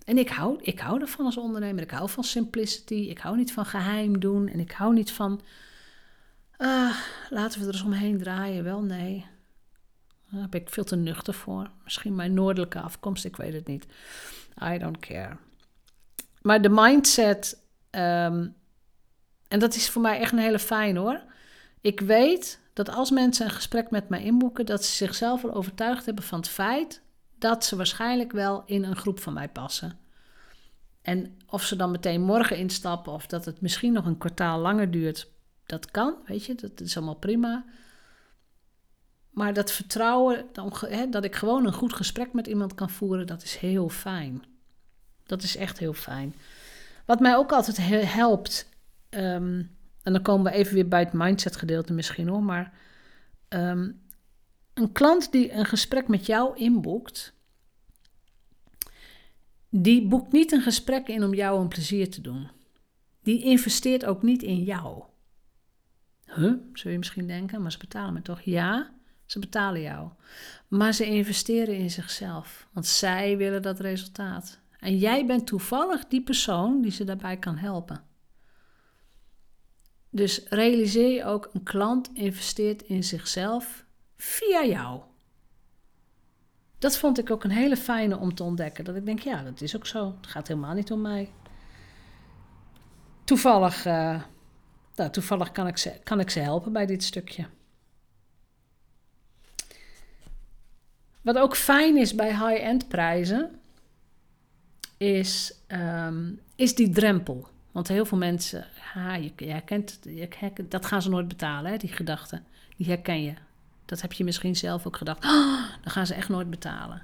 En 0.05 0.17
ik 0.17 0.29
hou, 0.29 0.59
ik 0.61 0.79
hou 0.79 1.01
ervan 1.01 1.25
als 1.25 1.37
ondernemer. 1.37 1.83
Ik 1.83 1.91
hou 1.91 2.09
van 2.09 2.23
simplicity. 2.23 2.93
Ik 2.93 3.17
hou 3.17 3.37
niet 3.37 3.53
van 3.53 3.65
geheim 3.65 4.19
doen. 4.19 4.47
En 4.47 4.59
ik 4.59 4.71
hou 4.71 4.93
niet 4.93 5.11
van. 5.11 5.41
Uh, 6.57 6.97
laten 7.29 7.59
we 7.59 7.67
er 7.67 7.73
eens 7.73 7.83
omheen 7.83 8.17
draaien. 8.17 8.63
Wel, 8.63 8.81
nee. 8.81 9.25
Daar 10.31 10.41
heb 10.41 10.55
ik 10.55 10.69
veel 10.69 10.83
te 10.83 10.95
nuchter 10.95 11.33
voor. 11.33 11.69
Misschien 11.83 12.15
mijn 12.15 12.33
noordelijke 12.33 12.79
afkomst, 12.79 13.25
ik 13.25 13.35
weet 13.35 13.53
het 13.53 13.67
niet. 13.67 13.85
I 14.63 14.77
don't 14.77 14.99
care. 14.99 15.37
Maar 16.45 16.61
de 16.61 16.69
mindset, 16.69 17.61
ehm, 17.89 18.47
en 19.47 19.59
dat 19.59 19.75
is 19.75 19.89
voor 19.89 20.01
mij 20.01 20.19
echt 20.19 20.31
een 20.31 20.37
hele 20.37 20.59
fijn 20.59 20.97
hoor. 20.97 21.23
Ik 21.81 21.99
weet 21.99 22.59
dat 22.73 22.89
als 22.89 23.11
mensen 23.11 23.45
een 23.45 23.51
gesprek 23.51 23.89
met 23.89 24.09
mij 24.09 24.23
inboeken, 24.23 24.65
dat 24.65 24.85
ze 24.85 24.91
zichzelf 24.91 25.43
al 25.43 25.53
overtuigd 25.53 26.05
hebben 26.05 26.23
van 26.23 26.39
het 26.39 26.47
feit 26.47 27.01
dat 27.37 27.65
ze 27.65 27.75
waarschijnlijk 27.75 28.31
wel 28.31 28.63
in 28.65 28.83
een 28.83 28.95
groep 28.95 29.19
van 29.19 29.33
mij 29.33 29.49
passen. 29.49 29.99
En 31.01 31.37
of 31.47 31.63
ze 31.63 31.75
dan 31.75 31.91
meteen 31.91 32.21
morgen 32.21 32.57
instappen 32.57 33.13
of 33.13 33.27
dat 33.27 33.45
het 33.45 33.61
misschien 33.61 33.93
nog 33.93 34.05
een 34.05 34.17
kwartaal 34.17 34.59
langer 34.59 34.91
duurt, 34.91 35.31
dat 35.65 35.91
kan, 35.91 36.15
weet 36.25 36.45
je, 36.45 36.55
dat 36.55 36.79
is 36.79 36.97
allemaal 36.97 37.15
prima. 37.15 37.65
Maar 39.29 39.53
dat 39.53 39.71
vertrouwen, 39.71 40.45
dat 41.09 41.23
ik 41.23 41.35
gewoon 41.35 41.65
een 41.65 41.73
goed 41.73 41.93
gesprek 41.93 42.33
met 42.33 42.47
iemand 42.47 42.75
kan 42.75 42.89
voeren, 42.89 43.27
dat 43.27 43.43
is 43.43 43.55
heel 43.55 43.89
fijn. 43.89 44.54
Dat 45.25 45.43
is 45.43 45.55
echt 45.55 45.79
heel 45.79 45.93
fijn. 45.93 46.35
Wat 47.05 47.19
mij 47.19 47.35
ook 47.35 47.51
altijd 47.51 47.77
helpt, 48.13 48.69
ehm, 49.09 49.63
en 50.03 50.13
dan 50.13 50.21
komen 50.21 50.51
we 50.51 50.57
even 50.57 50.73
weer 50.73 50.87
bij 50.87 50.99
het 50.99 51.13
mindset 51.13 51.55
gedeelte 51.55 51.93
misschien 51.93 52.27
hoor, 52.27 52.43
maar 52.43 52.73
ehm, 53.47 53.91
een 54.73 54.91
klant 54.91 55.31
die 55.31 55.51
een 55.51 55.65
gesprek 55.65 56.07
met 56.07 56.25
jou 56.25 56.57
inboekt, 56.57 57.33
die 59.69 60.07
boekt 60.07 60.31
niet 60.31 60.51
een 60.51 60.61
gesprek 60.61 61.07
in 61.07 61.23
om 61.23 61.33
jou 61.33 61.61
een 61.61 61.67
plezier 61.67 62.09
te 62.09 62.21
doen. 62.21 62.49
Die 63.23 63.43
investeert 63.43 64.05
ook 64.05 64.23
niet 64.23 64.43
in 64.43 64.63
jou. 64.63 65.03
Huh, 66.25 66.53
zul 66.73 66.91
je 66.91 66.97
misschien 66.97 67.27
denken, 67.27 67.61
maar 67.61 67.71
ze 67.71 67.77
betalen 67.77 68.13
me 68.13 68.21
toch? 68.21 68.41
Ja, 68.41 68.93
ze 69.25 69.39
betalen 69.39 69.81
jou. 69.81 70.09
Maar 70.67 70.93
ze 70.93 71.05
investeren 71.05 71.77
in 71.77 71.91
zichzelf, 71.91 72.67
want 72.71 72.85
zij 72.85 73.37
willen 73.37 73.61
dat 73.61 73.79
resultaat. 73.79 74.59
En 74.85 74.97
jij 74.97 75.25
bent 75.25 75.47
toevallig 75.47 76.07
die 76.07 76.23
persoon 76.23 76.81
die 76.81 76.91
ze 76.91 77.03
daarbij 77.03 77.37
kan 77.37 77.57
helpen. 77.57 78.03
Dus 80.09 80.43
realiseer 80.49 81.09
je 81.09 81.23
ook, 81.23 81.49
een 81.53 81.63
klant 81.63 82.09
investeert 82.13 82.81
in 82.81 83.03
zichzelf 83.03 83.85
via 84.17 84.65
jou. 84.65 85.01
Dat 86.77 86.97
vond 86.97 87.19
ik 87.19 87.31
ook 87.31 87.43
een 87.43 87.51
hele 87.51 87.77
fijne 87.77 88.17
om 88.17 88.35
te 88.35 88.43
ontdekken. 88.43 88.83
Dat 88.83 88.95
ik 88.95 89.05
denk, 89.05 89.19
ja, 89.19 89.43
dat 89.43 89.61
is 89.61 89.75
ook 89.75 89.85
zo. 89.85 90.15
Het 90.17 90.27
gaat 90.27 90.47
helemaal 90.47 90.73
niet 90.73 90.91
om 90.91 91.01
mij. 91.01 91.31
Toevallig, 93.23 93.85
uh, 93.85 94.21
nou, 94.95 95.09
toevallig 95.09 95.51
kan, 95.51 95.67
ik 95.67 95.77
ze, 95.77 95.99
kan 96.03 96.19
ik 96.19 96.29
ze 96.29 96.39
helpen 96.39 96.73
bij 96.73 96.85
dit 96.85 97.03
stukje. 97.03 97.45
Wat 101.21 101.37
ook 101.37 101.55
fijn 101.55 101.97
is 101.97 102.15
bij 102.15 102.29
high-end 102.29 102.87
prijzen, 102.87 103.59
is, 104.97 105.53
um, 105.67 106.39
is 106.55 106.75
die 106.75 106.89
drempel. 106.89 107.47
Want 107.71 107.87
heel 107.87 108.05
veel 108.05 108.17
mensen, 108.17 108.67
ha, 108.79 109.15
je, 109.15 109.31
je 109.35 109.45
herkent, 109.45 109.99
je, 110.03 110.53
dat 110.69 110.85
gaan 110.85 111.01
ze 111.01 111.09
nooit 111.09 111.27
betalen, 111.27 111.71
hè, 111.71 111.77
die 111.77 111.91
gedachten. 111.91 112.45
Die 112.77 112.87
herken 112.87 113.23
je. 113.23 113.33
Dat 113.85 114.01
heb 114.01 114.13
je 114.13 114.23
misschien 114.23 114.55
zelf 114.55 114.87
ook 114.87 114.97
gedacht. 114.97 115.25
Oh, 115.25 115.63
dan 115.81 115.91
gaan 115.91 116.07
ze 116.07 116.13
echt 116.13 116.29
nooit 116.29 116.49
betalen. 116.49 117.01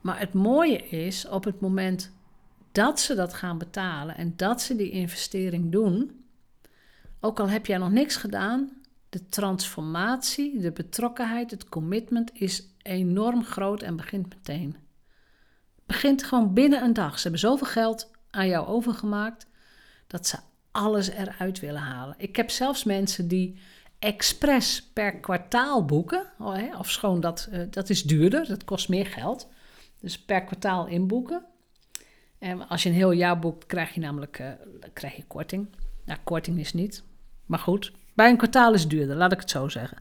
Maar 0.00 0.18
het 0.18 0.32
mooie 0.32 0.88
is, 0.88 1.28
op 1.28 1.44
het 1.44 1.60
moment 1.60 2.12
dat 2.72 3.00
ze 3.00 3.14
dat 3.14 3.34
gaan 3.34 3.58
betalen 3.58 4.16
en 4.16 4.32
dat 4.36 4.62
ze 4.62 4.76
die 4.76 4.90
investering 4.90 5.72
doen, 5.72 6.24
ook 7.20 7.40
al 7.40 7.48
heb 7.48 7.66
jij 7.66 7.78
nog 7.78 7.90
niks 7.90 8.16
gedaan, 8.16 8.70
de 9.08 9.28
transformatie, 9.28 10.60
de 10.60 10.72
betrokkenheid, 10.72 11.50
het 11.50 11.68
commitment 11.68 12.30
is 12.34 12.66
enorm 12.82 13.44
groot 13.44 13.82
en 13.82 13.96
begint 13.96 14.28
meteen. 14.28 14.76
Begint 15.90 16.24
gewoon 16.24 16.52
binnen 16.52 16.82
een 16.82 16.92
dag. 16.92 17.16
Ze 17.16 17.22
hebben 17.22 17.40
zoveel 17.40 17.66
geld 17.66 18.10
aan 18.30 18.48
jou 18.48 18.66
overgemaakt 18.66 19.46
dat 20.06 20.26
ze 20.26 20.36
alles 20.70 21.08
eruit 21.08 21.60
willen 21.60 21.80
halen. 21.80 22.14
Ik 22.18 22.36
heb 22.36 22.50
zelfs 22.50 22.84
mensen 22.84 23.28
die 23.28 23.60
expres 23.98 24.90
per 24.92 25.14
kwartaal 25.16 25.84
boeken. 25.84 26.22
Oh, 26.38 26.78
of 26.78 26.90
schoon 26.90 27.20
dat, 27.20 27.48
uh, 27.52 27.62
dat 27.70 27.90
is 27.90 28.02
duurder, 28.02 28.48
dat 28.48 28.64
kost 28.64 28.88
meer 28.88 29.06
geld. 29.06 29.48
Dus 30.00 30.18
per 30.18 30.44
kwartaal 30.44 30.86
inboeken. 30.86 31.44
En 32.38 32.68
als 32.68 32.82
je 32.82 32.88
een 32.88 32.94
heel 32.94 33.10
jaar 33.10 33.38
boekt, 33.38 33.66
krijg 33.66 33.94
je 33.94 34.00
namelijk 34.00 34.38
uh, 34.38 34.48
krijg 34.92 35.16
je 35.16 35.24
korting. 35.26 35.68
Nou, 36.04 36.18
korting 36.24 36.58
is 36.58 36.72
niet. 36.72 37.02
Maar 37.46 37.58
goed, 37.58 37.92
bij 38.14 38.30
een 38.30 38.36
kwartaal 38.36 38.74
is 38.74 38.80
het 38.80 38.90
duurder, 38.90 39.16
laat 39.16 39.32
ik 39.32 39.40
het 39.40 39.50
zo 39.50 39.68
zeggen. 39.68 39.98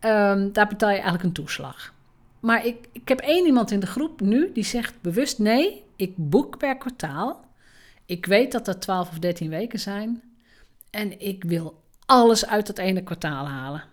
Um, 0.00 0.52
daar 0.52 0.68
betaal 0.68 0.88
je 0.88 0.94
eigenlijk 0.94 1.24
een 1.24 1.32
toeslag. 1.32 1.92
Maar 2.40 2.66
ik, 2.66 2.88
ik 2.92 3.08
heb 3.08 3.20
één 3.20 3.46
iemand 3.46 3.70
in 3.70 3.80
de 3.80 3.86
groep 3.86 4.20
nu 4.20 4.52
die 4.52 4.64
zegt 4.64 4.94
bewust: 5.00 5.38
nee, 5.38 5.82
ik 5.96 6.12
boek 6.16 6.58
per 6.58 6.76
kwartaal. 6.76 7.44
Ik 8.06 8.26
weet 8.26 8.52
dat 8.52 8.64
dat 8.64 8.80
12 8.80 9.08
of 9.08 9.18
13 9.18 9.48
weken 9.48 9.78
zijn. 9.78 10.22
En 10.90 11.20
ik 11.20 11.44
wil 11.44 11.82
alles 12.06 12.46
uit 12.46 12.66
dat 12.66 12.78
ene 12.78 13.02
kwartaal 13.02 13.48
halen. 13.48 13.84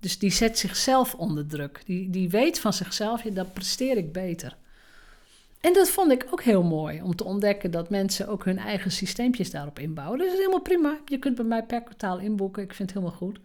Dus 0.00 0.18
die 0.18 0.30
zet 0.30 0.58
zichzelf 0.58 1.14
onder 1.14 1.46
druk. 1.46 1.82
Die, 1.86 2.10
die 2.10 2.28
weet 2.30 2.58
van 2.58 2.72
zichzelf, 2.72 3.22
ja, 3.22 3.30
dan 3.30 3.52
presteer 3.52 3.96
ik 3.96 4.12
beter. 4.12 4.56
En 5.60 5.72
dat 5.72 5.88
vond 5.88 6.12
ik 6.12 6.26
ook 6.30 6.42
heel 6.42 6.62
mooi 6.62 7.02
om 7.02 7.16
te 7.16 7.24
ontdekken 7.24 7.70
dat 7.70 7.90
mensen 7.90 8.28
ook 8.28 8.44
hun 8.44 8.58
eigen 8.58 8.90
systeempjes 8.90 9.50
daarop 9.50 9.78
inbouwen. 9.78 10.18
Dus 10.18 10.26
dat 10.26 10.36
is 10.36 10.40
helemaal 10.40 10.62
prima. 10.62 10.98
Je 11.06 11.18
kunt 11.18 11.36
bij 11.36 11.44
mij 11.44 11.62
per 11.62 11.82
kwartaal 11.82 12.18
inboeken. 12.18 12.62
Ik 12.62 12.74
vind 12.74 12.90
het 12.90 12.98
helemaal 12.98 13.18
goed. 13.18 13.38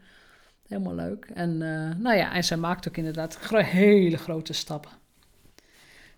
Helemaal 0.71 0.95
leuk. 0.95 1.25
En, 1.33 1.49
uh, 1.49 1.95
nou 1.97 2.15
ja, 2.15 2.33
en 2.33 2.43
zij 2.43 2.57
maakt 2.57 2.87
ook 2.87 2.97
inderdaad 2.97 3.37
hele 3.49 4.17
grote 4.17 4.53
stappen. 4.53 4.91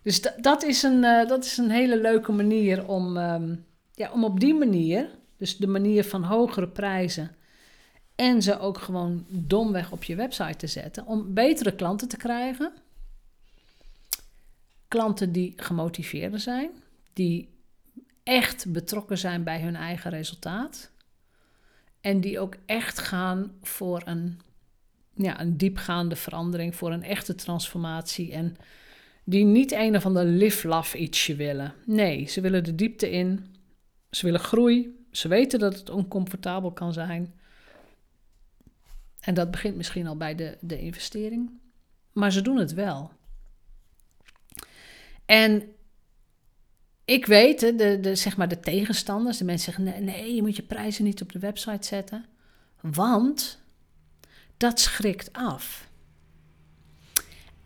Dus 0.02 0.22
dat, 0.40 0.62
is 0.62 0.82
een, 0.82 1.02
uh, 1.02 1.28
dat 1.28 1.44
is 1.44 1.56
een 1.56 1.70
hele 1.70 2.00
leuke 2.00 2.32
manier 2.32 2.88
om, 2.88 3.16
um, 3.16 3.64
ja, 3.92 4.12
om 4.12 4.24
op 4.24 4.40
die 4.40 4.54
manier, 4.54 5.08
dus 5.36 5.56
de 5.56 5.66
manier 5.66 6.04
van 6.04 6.22
hogere 6.22 6.68
prijzen, 6.68 7.36
en 8.14 8.42
ze 8.42 8.58
ook 8.58 8.78
gewoon 8.78 9.24
domweg 9.28 9.92
op 9.92 10.04
je 10.04 10.14
website 10.14 10.56
te 10.56 10.66
zetten, 10.66 11.06
om 11.06 11.34
betere 11.34 11.74
klanten 11.74 12.08
te 12.08 12.16
krijgen. 12.16 12.72
Klanten 14.88 15.32
die 15.32 15.52
gemotiveerder 15.56 16.40
zijn, 16.40 16.70
die 17.12 17.48
echt 18.22 18.72
betrokken 18.72 19.18
zijn 19.18 19.44
bij 19.44 19.60
hun 19.60 19.76
eigen 19.76 20.10
resultaat. 20.10 20.90
En 22.04 22.20
die 22.20 22.38
ook 22.38 22.56
echt 22.66 22.98
gaan 22.98 23.52
voor 23.62 24.02
een, 24.04 24.40
ja, 25.14 25.40
een 25.40 25.56
diepgaande 25.56 26.16
verandering, 26.16 26.74
voor 26.74 26.92
een 26.92 27.02
echte 27.02 27.34
transformatie. 27.34 28.32
En 28.32 28.56
die 29.24 29.44
niet 29.44 29.72
een 29.72 29.96
of 29.96 30.06
ander 30.06 30.24
live-laf 30.24 30.94
ietsje 30.94 31.34
willen. 31.34 31.74
Nee, 31.86 32.26
ze 32.26 32.40
willen 32.40 32.64
de 32.64 32.74
diepte 32.74 33.10
in. 33.10 33.54
Ze 34.10 34.24
willen 34.24 34.40
groei. 34.40 35.06
Ze 35.10 35.28
weten 35.28 35.58
dat 35.58 35.78
het 35.78 35.90
oncomfortabel 35.90 36.72
kan 36.72 36.92
zijn. 36.92 37.34
En 39.20 39.34
dat 39.34 39.50
begint 39.50 39.76
misschien 39.76 40.06
al 40.06 40.16
bij 40.16 40.34
de, 40.34 40.56
de 40.60 40.80
investering. 40.80 41.50
Maar 42.12 42.32
ze 42.32 42.42
doen 42.42 42.56
het 42.56 42.72
wel. 42.72 43.10
En 45.24 45.73
ik 47.04 47.26
weet, 47.26 47.60
de, 47.60 47.98
de, 48.00 48.14
zeg 48.14 48.36
maar 48.36 48.48
de 48.48 48.60
tegenstanders, 48.60 49.38
de 49.38 49.44
mensen 49.44 49.72
zeggen: 49.72 49.84
nee, 49.84 50.16
nee, 50.16 50.34
je 50.34 50.42
moet 50.42 50.56
je 50.56 50.62
prijzen 50.62 51.04
niet 51.04 51.22
op 51.22 51.32
de 51.32 51.38
website 51.38 51.86
zetten, 51.86 52.24
want 52.80 53.58
dat 54.56 54.80
schrikt 54.80 55.32
af. 55.32 55.88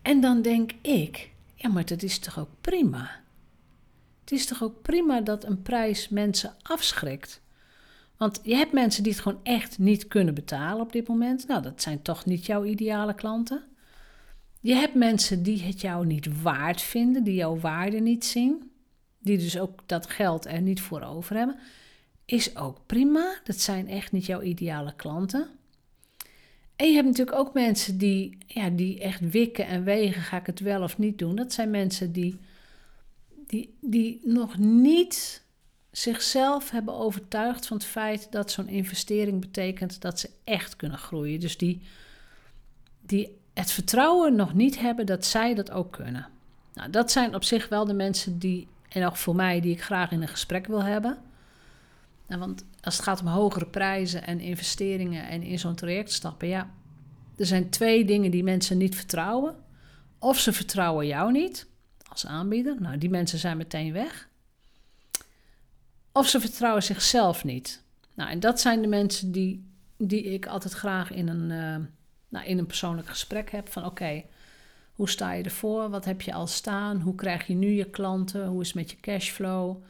En 0.01 0.21
dan 0.21 0.41
denk 0.41 0.71
ik: 0.81 1.29
ja, 1.55 1.69
maar 1.69 1.85
dat 1.85 2.03
is 2.03 2.19
toch 2.19 2.39
ook 2.39 2.49
prima? 2.61 3.09
Het 4.19 4.31
is 4.31 4.45
toch 4.45 4.63
ook 4.63 4.81
prima 4.81 5.21
dat 5.21 5.43
een 5.43 5.61
prijs 5.61 6.09
mensen 6.09 6.55
afschrikt? 6.61 7.41
Want 8.17 8.39
je 8.43 8.55
hebt 8.55 8.71
mensen 8.71 9.03
die 9.03 9.11
het 9.11 9.21
gewoon 9.21 9.39
echt 9.43 9.77
niet 9.77 10.07
kunnen 10.07 10.33
betalen 10.33 10.81
op 10.81 10.91
dit 10.91 11.07
moment. 11.07 11.47
Nou, 11.47 11.61
dat 11.61 11.81
zijn 11.81 12.01
toch 12.01 12.25
niet 12.25 12.45
jouw 12.45 12.63
ideale 12.63 13.13
klanten. 13.13 13.63
Je 14.59 14.73
hebt 14.73 14.93
mensen 14.93 15.43
die 15.43 15.61
het 15.61 15.81
jou 15.81 16.05
niet 16.05 16.41
waard 16.41 16.81
vinden, 16.81 17.23
die 17.23 17.35
jouw 17.35 17.59
waarde 17.59 17.99
niet 17.99 18.25
zien 18.25 18.68
die 19.19 19.37
dus 19.37 19.59
ook 19.59 19.79
dat 19.85 20.09
geld 20.09 20.45
er 20.45 20.61
niet 20.61 20.81
voor 20.81 21.01
over 21.01 21.35
hebben, 21.35 21.59
is 22.25 22.55
ook 22.55 22.77
prima. 22.85 23.39
Dat 23.43 23.59
zijn 23.59 23.87
echt 23.87 24.11
niet 24.11 24.25
jouw 24.25 24.41
ideale 24.41 24.93
klanten. 24.95 25.47
En 26.75 26.87
je 26.87 26.93
hebt 26.93 27.07
natuurlijk 27.07 27.37
ook 27.37 27.53
mensen 27.53 27.97
die, 27.97 28.37
ja, 28.47 28.69
die 28.69 28.99
echt 28.99 29.29
wikken 29.29 29.67
en 29.67 29.83
wegen, 29.83 30.21
ga 30.21 30.37
ik 30.37 30.45
het 30.45 30.59
wel 30.59 30.83
of 30.83 30.97
niet 30.97 31.17
doen. 31.17 31.35
Dat 31.35 31.53
zijn 31.53 31.69
mensen 31.69 32.11
die, 32.11 32.39
die, 33.47 33.77
die 33.81 34.21
nog 34.23 34.57
niet 34.57 35.43
zichzelf 35.91 36.69
hebben 36.69 36.93
overtuigd 36.93 37.67
van 37.67 37.77
het 37.77 37.85
feit 37.85 38.31
dat 38.31 38.51
zo'n 38.51 38.67
investering 38.67 39.41
betekent 39.41 40.01
dat 40.01 40.19
ze 40.19 40.29
echt 40.43 40.75
kunnen 40.75 40.97
groeien. 40.97 41.39
Dus 41.39 41.57
die, 41.57 41.81
die 43.01 43.37
het 43.53 43.71
vertrouwen 43.71 44.35
nog 44.35 44.53
niet 44.53 44.79
hebben 44.79 45.05
dat 45.05 45.25
zij 45.25 45.53
dat 45.53 45.71
ook 45.71 45.91
kunnen. 45.91 46.27
Nou, 46.73 46.89
dat 46.89 47.11
zijn 47.11 47.35
op 47.35 47.43
zich 47.43 47.69
wel 47.69 47.85
de 47.85 47.93
mensen 47.93 48.39
die 48.39 48.67
en 48.89 49.05
ook 49.05 49.15
voor 49.15 49.35
mij 49.35 49.61
die 49.61 49.71
ik 49.71 49.83
graag 49.83 50.11
in 50.11 50.21
een 50.21 50.27
gesprek 50.27 50.67
wil 50.67 50.83
hebben. 50.83 51.17
Want 52.27 52.65
als 52.81 52.95
het 52.95 53.03
gaat 53.03 53.21
om 53.21 53.27
hogere 53.27 53.65
prijzen 53.65 54.23
en 54.23 54.39
investeringen 54.39 55.27
en 55.27 55.41
in 55.41 55.59
zo'n 55.59 55.75
traject 55.75 56.11
stappen, 56.11 56.47
ja, 56.47 56.69
er 57.37 57.45
zijn 57.45 57.69
twee 57.69 58.05
dingen 58.05 58.31
die 58.31 58.43
mensen 58.43 58.77
niet 58.77 58.95
vertrouwen. 58.95 59.55
Of 60.19 60.39
ze 60.39 60.53
vertrouwen 60.53 61.07
jou 61.07 61.31
niet 61.31 61.67
als 62.09 62.25
aanbieder, 62.25 62.75
nou 62.79 62.97
die 62.97 63.09
mensen 63.09 63.39
zijn 63.39 63.57
meteen 63.57 63.93
weg. 63.93 64.27
Of 66.11 66.27
ze 66.27 66.39
vertrouwen 66.39 66.83
zichzelf 66.83 67.43
niet. 67.43 67.83
Nou, 68.13 68.29
en 68.29 68.39
dat 68.39 68.59
zijn 68.59 68.81
de 68.81 68.87
mensen 68.87 69.31
die 69.31 69.69
die 69.99 70.23
ik 70.23 70.45
altijd 70.47 70.73
graag 70.73 71.11
in 71.11 71.27
een, 71.27 71.49
uh, 71.49 71.85
nou, 72.29 72.45
in 72.45 72.57
een 72.57 72.65
persoonlijk 72.65 73.07
gesprek 73.07 73.51
heb. 73.51 73.69
Van 73.69 73.85
oké, 73.85 74.23
hoe 74.99 75.09
sta 75.09 75.31
je 75.31 75.43
ervoor? 75.43 75.89
Wat 75.89 76.05
heb 76.05 76.21
je 76.21 76.33
al 76.33 76.47
staan? 76.47 77.01
Hoe 77.01 77.15
krijg 77.15 77.47
je 77.47 77.53
nu 77.53 77.67
je 77.67 77.89
klanten? 77.89 78.47
Hoe 78.47 78.61
is 78.61 78.67
het 78.67 78.75
met 78.75 78.91
je 78.91 78.97
cashflow? 78.99 79.83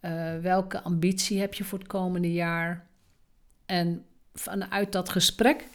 Uh, 0.00 0.38
welke 0.38 0.82
ambitie 0.82 1.40
heb 1.40 1.54
je 1.54 1.64
voor 1.64 1.78
het 1.78 1.88
komende 1.88 2.32
jaar? 2.32 2.86
En 3.66 4.04
vanuit 4.34 4.92
dat 4.92 5.08
gesprek 5.08 5.66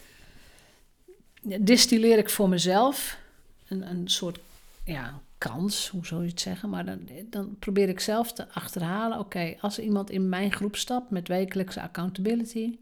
distilleer 1.60 2.18
ik 2.18 2.30
voor 2.30 2.50
mezelf 2.50 3.20
een, 3.68 3.90
een 3.90 4.08
soort 4.08 4.40
ja, 4.86 5.22
kans, 5.38 5.90
hoe 5.90 6.06
zou 6.06 6.22
je 6.24 6.30
het 6.30 6.42
zeggen? 6.42 6.70
Maar 6.70 6.86
dan, 6.86 7.10
dan 7.30 7.56
probeer 7.60 7.90
ik 7.90 8.00
zelf 8.00 8.34
te 8.34 8.50
achterhalen: 8.50 9.20
oké, 9.20 9.56
als 9.60 9.80
iemand 9.80 10.10
in 10.10 10.30
mijn 10.30 10.52
groep 10.52 10.76
stapt 10.76 11.10
met 11.10 11.28
wekelijkse 11.28 11.82
accountability, 11.82 12.78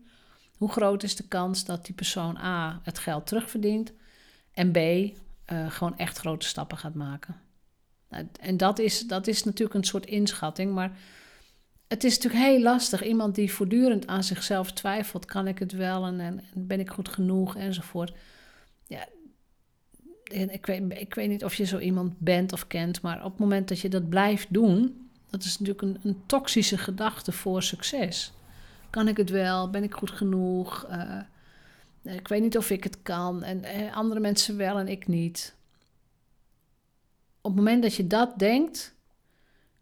hoe 0.57 0.69
groot 0.69 1.03
is 1.03 1.15
de 1.15 1.27
kans 1.27 1.65
dat 1.65 1.85
die 1.85 1.95
persoon 1.95 2.38
A 2.38 2.79
het 2.83 3.00
geld 3.00 3.27
terugverdient 3.27 3.93
en 4.53 4.71
B 4.71 4.77
uh, 5.52 5.72
gewoon 5.72 5.98
echt 5.98 6.18
grote 6.18 6.48
stappen 6.48 6.78
gaat 6.78 6.96
maken? 6.96 7.36
Nou, 8.10 8.28
en 8.40 8.58
dat 8.58 8.80
is, 8.80 9.08
dat 9.08 9.28
is 9.28 9.44
natuurlijk 9.44 9.75
een 9.75 9.84
soort 9.84 10.06
inschatting, 10.06 10.74
maar 10.74 10.98
het 11.88 12.04
is 12.04 12.16
natuurlijk 12.18 12.44
heel 12.44 12.62
lastig. 12.62 13.04
Iemand 13.04 13.36
die 13.36 13.54
voortdurend 13.54 14.08
aan 14.08 14.24
zichzelf 14.24 14.72
twijfelt: 14.72 15.25
kan 15.25 15.48
ik 15.48 15.60
het 15.60 15.72
wel 15.72 16.06
en, 16.06 16.20
en 16.20 16.44
ben 16.56 16.80
ik 16.80 16.90
goed 16.90 17.10
genoeg 17.10 17.56
enzovoort. 17.56 18.14
Ja, 18.88 19.08
ik 20.24 20.66
weet, 20.66 21.00
ik 21.00 21.14
weet 21.14 21.30
niet 21.30 21.44
of 21.44 21.56
je 21.56 21.64
zo 21.64 21.78
iemand 21.78 22.20
bent 22.20 22.54
of 22.54 22.68
kent, 22.68 23.02
maar 23.02 23.24
op 23.24 23.32
het 23.32 23.40
moment 23.40 23.68
dat 23.68 23.80
je 23.80 23.90
dat 23.90 24.10
blijft 24.10 24.54
doen, 24.54 25.10
dat 25.30 25.44
is 25.44 25.60
natuurlijk 25.60 25.82
een, 25.82 26.10
een 26.10 26.24
toxische 26.25 26.78
gedachte 26.78 27.32
voor 27.32 27.64
succes. 27.64 28.34
Kan 28.90 29.08
ik 29.08 29.18
het 29.18 29.30
wel? 29.30 29.70
Ben 29.70 29.84
ik 29.84 29.94
goed 29.94 30.12
genoeg? 30.12 30.88
Uh, 30.90 31.20
ik 32.05 32.27
weet 32.27 32.41
niet 32.41 32.57
of 32.57 32.69
ik 32.69 32.83
het 32.83 33.01
kan. 33.01 33.43
En 33.43 33.63
eh, 33.63 33.95
andere 33.95 34.19
mensen 34.19 34.57
wel 34.57 34.77
en 34.77 34.88
ik 34.88 35.07
niet. 35.07 35.55
Op 37.41 37.51
het 37.51 37.55
moment 37.55 37.83
dat 37.83 37.95
je 37.95 38.07
dat 38.07 38.39
denkt, 38.39 38.95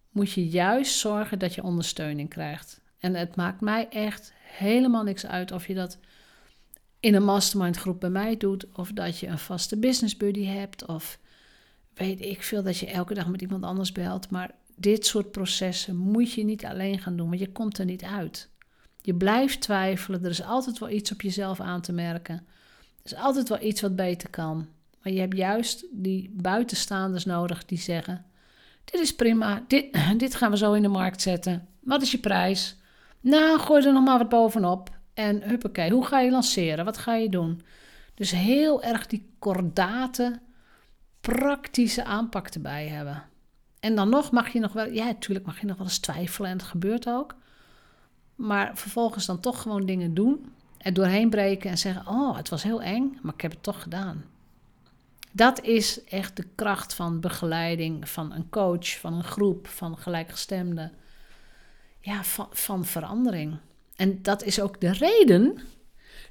moet 0.09 0.31
je 0.31 0.47
juist 0.47 0.97
zorgen 0.97 1.39
dat 1.39 1.53
je 1.55 1.63
ondersteuning 1.63 2.29
krijgt. 2.29 2.81
En 2.99 3.15
het 3.15 3.35
maakt 3.35 3.61
mij 3.61 3.89
echt 3.89 4.33
helemaal 4.43 5.03
niks 5.03 5.25
uit 5.25 5.51
of 5.51 5.67
je 5.67 5.73
dat 5.73 5.97
in 6.99 7.15
een 7.15 7.23
mastermind 7.23 7.77
groep 7.77 7.99
bij 7.99 8.09
mij 8.09 8.37
doet, 8.37 8.65
of 8.73 8.91
dat 8.91 9.19
je 9.19 9.27
een 9.27 9.39
vaste 9.39 9.77
business 9.77 10.17
buddy 10.17 10.45
hebt, 10.45 10.85
of 10.85 11.19
weet 11.93 12.21
ik 12.21 12.43
veel 12.43 12.63
dat 12.63 12.77
je 12.77 12.87
elke 12.87 13.13
dag 13.13 13.27
met 13.27 13.41
iemand 13.41 13.63
anders 13.63 13.91
belt. 13.91 14.29
Maar 14.29 14.51
dit 14.75 15.05
soort 15.05 15.31
processen 15.31 15.95
moet 15.95 16.33
je 16.33 16.43
niet 16.43 16.65
alleen 16.65 16.99
gaan 16.99 17.17
doen, 17.17 17.27
want 17.27 17.39
je 17.39 17.51
komt 17.51 17.77
er 17.77 17.85
niet 17.85 18.03
uit. 18.03 18.49
Je 19.05 19.13
blijft 19.13 19.62
twijfelen, 19.62 20.24
er 20.24 20.29
is 20.29 20.43
altijd 20.43 20.79
wel 20.79 20.89
iets 20.89 21.12
op 21.12 21.22
jezelf 21.22 21.60
aan 21.60 21.81
te 21.81 21.91
merken. 21.91 22.36
Er 23.03 23.12
is 23.12 23.15
altijd 23.15 23.50
wel 23.50 23.62
iets 23.62 23.81
wat 23.81 23.95
beter 23.95 24.29
kan. 24.29 24.67
Maar 25.01 25.13
je 25.13 25.19
hebt 25.19 25.38
juist 25.38 25.86
die 25.91 26.33
buitenstaanders 26.33 27.25
nodig 27.25 27.65
die 27.65 27.77
zeggen: 27.77 28.25
Dit 28.86 29.01
is 29.01 29.15
prima, 29.15 29.63
dit, 29.67 29.98
dit 30.17 30.36
gaan 30.36 30.51
we 30.51 30.57
zo 30.57 30.74
in 30.74 30.81
de 30.81 30.88
markt 30.88 31.22
zetten. 31.22 31.67
Wat 31.79 32.01
is 32.01 32.12
je 32.12 32.17
prijs? 32.17 32.75
Nou, 33.22 33.60
gooi 33.60 33.86
er 33.86 33.93
nog 33.93 34.03
maar 34.03 34.17
wat 34.17 34.29
bovenop. 34.29 34.89
En 35.13 35.41
huppakee, 35.41 35.91
hoe 35.91 36.05
ga 36.05 36.19
je 36.19 36.31
lanceren? 36.31 36.86
Wat 36.86 36.98
ga 36.98 37.15
je 37.15 37.29
doen? 37.29 37.62
Dus 38.13 38.31
heel 38.31 38.83
erg 38.83 39.07
die 39.07 39.33
kordate, 39.39 40.39
praktische 41.22 42.03
aanpak 42.03 42.48
erbij 42.48 42.88
hebben. 42.88 43.24
En 43.79 43.95
dan 43.95 44.10
nog 44.10 44.31
mag 44.31 44.50
je 44.50 44.60
nog 44.60 44.74
wel, 44.74 44.91
ja, 44.91 45.05
natuurlijk 45.05 45.45
mag 45.45 45.60
je 45.60 45.65
nog 45.65 45.77
wel 45.77 45.86
eens 45.86 46.00
twijfelen 46.00 46.50
en 46.50 46.57
het 46.57 46.65
gebeurt 46.65 47.07
ook. 47.07 47.36
Maar 48.35 48.77
vervolgens 48.77 49.25
dan 49.25 49.39
toch 49.39 49.61
gewoon 49.61 49.85
dingen 49.85 50.13
doen. 50.13 50.53
Er 50.77 50.93
doorheen 50.93 51.29
breken 51.29 51.69
en 51.69 51.77
zeggen: 51.77 52.07
Oh, 52.07 52.37
het 52.37 52.49
was 52.49 52.63
heel 52.63 52.81
eng, 52.81 53.19
maar 53.21 53.33
ik 53.33 53.41
heb 53.41 53.51
het 53.51 53.63
toch 53.63 53.81
gedaan. 53.81 54.25
Dat 55.31 55.61
is 55.61 56.03
echt 56.03 56.35
de 56.35 56.45
kracht 56.55 56.93
van 56.93 57.19
begeleiding, 57.19 58.10
van 58.10 58.34
een 58.34 58.49
coach, 58.49 58.99
van 58.99 59.13
een 59.13 59.23
groep, 59.23 59.67
van 59.67 59.97
gelijkgestemden. 59.97 60.91
Ja, 61.99 62.23
van, 62.23 62.47
van 62.51 62.86
verandering. 62.86 63.58
En 63.95 64.21
dat 64.21 64.43
is 64.43 64.62
ook 64.62 64.81
de 64.81 64.91
reden, 64.91 65.60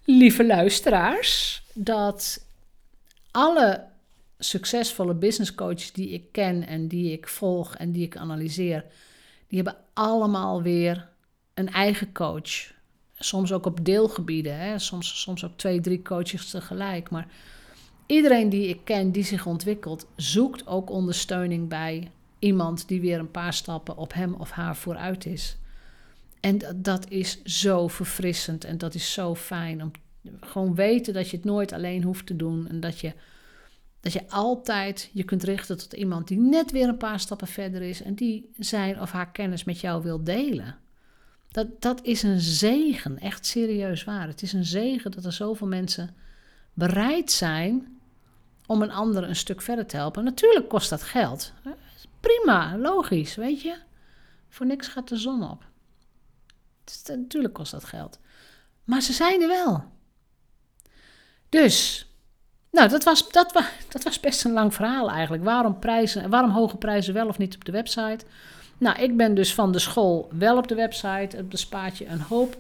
lieve 0.05 0.47
luisteraars, 0.47 1.63
dat 1.73 2.47
alle 3.31 3.85
succesvolle 4.39 5.15
business 5.15 5.55
coaches 5.55 5.93
die 5.93 6.09
ik 6.09 6.33
ken 6.33 6.67
en 6.67 6.89
die 6.89 7.13
ik 7.13 7.29
volg 7.29 7.77
en 7.77 7.93
die 7.93 8.05
ik 8.05 8.17
analyseer, 8.17 8.85
die 9.49 9.63
hebben 9.63 9.83
allemaal 9.93 10.63
weer 10.63 11.09
een 11.63 11.73
eigen 11.73 12.13
coach. 12.13 12.73
Soms 13.15 13.53
ook 13.53 13.67
op 13.67 13.85
deelgebieden, 13.85 14.59
hè? 14.59 14.79
Soms, 14.79 15.21
soms 15.21 15.45
ook 15.45 15.57
twee, 15.57 15.81
drie 15.81 16.03
coaches 16.03 16.51
tegelijk. 16.51 17.11
Maar 17.11 17.27
iedereen 18.07 18.49
die 18.49 18.69
ik 18.69 18.81
ken 18.85 19.11
die 19.11 19.25
zich 19.25 19.47
ontwikkelt, 19.47 20.07
zoekt 20.17 20.67
ook 20.67 20.91
ondersteuning 20.91 21.69
bij 21.69 22.11
iemand 22.39 22.89
die 22.89 23.01
weer 23.01 23.19
een 23.19 23.31
paar 23.31 23.53
stappen 23.53 23.97
op 23.97 24.13
hem 24.13 24.35
of 24.35 24.51
haar 24.51 24.77
vooruit 24.77 25.27
is. 25.27 25.57
En 26.41 26.59
dat 26.77 27.11
is 27.11 27.43
zo 27.43 27.89
verfrissend 27.89 28.65
en 28.65 28.79
dat 28.79 28.95
is 28.95 29.13
zo 29.13 29.35
fijn 29.35 29.83
om 29.83 29.91
gewoon 30.41 30.75
weten 30.75 31.15
dat 31.15 31.31
je 31.31 31.37
het 31.37 31.45
nooit 31.45 31.73
alleen 31.73 32.03
hoeft 32.03 32.27
te 32.27 32.37
doen 32.37 32.69
en 32.69 32.81
dat 32.81 32.99
je, 32.99 33.13
dat 34.01 34.13
je 34.13 34.29
altijd 34.29 35.11
je 35.13 35.25
kunt 35.25 35.43
richten 35.43 35.79
tot 35.79 35.93
iemand 35.93 36.29
die 36.29 36.39
net 36.39 36.71
weer 36.71 36.89
een 36.89 36.97
paar 36.97 37.21
stappen 37.21 37.47
verder 37.47 37.83
is 37.83 38.03
en 38.03 38.15
die 38.15 38.51
zijn 38.59 39.01
of 39.01 39.13
haar 39.13 39.31
kennis 39.31 39.65
met 39.65 39.81
jou 39.81 40.03
wil 40.03 40.25
delen. 40.25 40.77
Dat, 41.53 41.83
dat 41.83 42.03
is 42.03 42.23
een 42.23 42.41
zegen, 42.41 43.19
echt 43.19 43.47
serieus 43.47 44.05
waar. 44.05 44.27
Het 44.27 44.43
is 44.43 44.53
een 44.53 44.65
zegen 44.65 45.11
dat 45.11 45.25
er 45.25 45.33
zoveel 45.33 45.67
mensen 45.67 46.17
bereid 46.75 47.31
zijn 47.31 48.01
om 48.67 48.83
een 48.83 48.91
ander 48.91 49.23
een 49.23 49.37
stuk 49.37 49.63
verder 49.63 49.87
te 49.87 49.97
helpen. 49.97 50.25
Natuurlijk 50.25 50.69
kost 50.69 50.91
dat 50.91 51.03
geld. 51.03 51.53
Prima, 52.21 52.77
logisch, 52.77 53.35
weet 53.35 53.63
je. 53.63 53.77
Voor 54.49 54.67
niks 54.67 54.89
gaat 54.89 55.09
de 55.09 55.17
zon 55.17 55.51
op. 55.51 55.65
Dus, 56.85 57.03
natuurlijk 57.17 57.55
kost 57.55 57.71
dat 57.71 57.85
geld. 57.85 58.19
Maar 58.85 59.01
ze 59.01 59.13
zijn 59.13 59.43
er 59.43 59.49
wel. 59.49 59.85
Dus, 61.49 62.07
nou, 62.71 62.89
dat 62.89 63.05
was, 63.05 63.29
dat, 63.29 63.53
was, 63.53 63.65
dat 63.93 64.03
was 64.03 64.21
best 64.21 64.45
een 64.45 64.53
lang 64.53 64.75
verhaal 64.75 65.11
eigenlijk. 65.11 65.45
Waarom, 65.45 65.79
prijzen, 65.79 66.31
waarom 66.31 66.51
hoge 66.51 66.77
prijzen 66.77 67.15
wel 67.15 67.29
of 67.29 67.39
niet 67.39 67.55
op 67.55 67.65
de 67.65 67.73
website? 67.73 68.25
Nou, 68.83 69.03
ik 69.03 69.17
ben 69.17 69.35
dus 69.35 69.55
van 69.55 69.73
de 69.73 69.79
school 69.79 70.29
wel 70.39 70.57
op 70.57 70.69
de 70.69 70.75
website. 70.75 71.37
Het 71.37 71.49
bespaart 71.49 71.99
je 71.99 72.07
een 72.07 72.21
hoop 72.21 72.57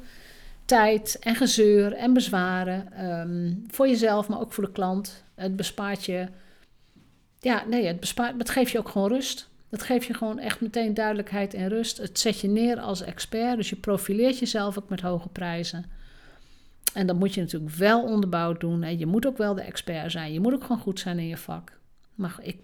tijd 0.64 1.16
en 1.20 1.34
gezeur 1.34 1.92
en 1.92 2.12
bezwaren. 2.12 2.92
Ehm, 2.92 3.52
voor 3.68 3.88
jezelf, 3.88 4.28
maar 4.28 4.40
ook 4.40 4.52
voor 4.52 4.64
de 4.64 4.72
klant. 4.72 5.24
Het 5.34 5.56
bespaart 5.56 6.04
je. 6.04 6.28
Ja, 7.38 7.64
nee, 7.66 7.86
het, 7.86 8.00
bespaart, 8.00 8.38
het 8.38 8.50
geeft 8.50 8.70
je 8.70 8.78
ook 8.78 8.88
gewoon 8.88 9.08
rust. 9.08 9.48
Dat 9.68 9.82
geeft 9.82 10.06
je 10.06 10.14
gewoon 10.14 10.38
echt 10.38 10.60
meteen 10.60 10.94
duidelijkheid 10.94 11.54
en 11.54 11.68
rust. 11.68 11.96
Het 11.96 12.18
zet 12.18 12.40
je 12.40 12.48
neer 12.48 12.80
als 12.80 13.02
expert, 13.02 13.56
dus 13.56 13.70
je 13.70 13.76
profileert 13.76 14.38
jezelf 14.38 14.78
ook 14.78 14.88
met 14.88 15.00
hoge 15.00 15.28
prijzen. 15.28 15.84
En 16.94 17.06
dat 17.06 17.16
moet 17.16 17.34
je 17.34 17.40
natuurlijk 17.40 17.74
wel 17.74 18.02
onderbouwd 18.02 18.60
doen. 18.60 18.82
En 18.82 18.98
je 18.98 19.06
moet 19.06 19.26
ook 19.26 19.36
wel 19.36 19.54
de 19.54 19.62
expert 19.62 20.12
zijn. 20.12 20.32
Je 20.32 20.40
moet 20.40 20.54
ook 20.54 20.62
gewoon 20.62 20.82
goed 20.82 21.00
zijn 21.00 21.18
in 21.18 21.28
je 21.28 21.36
vak. 21.36 21.78
Maar 22.14 22.38
ik 22.42 22.56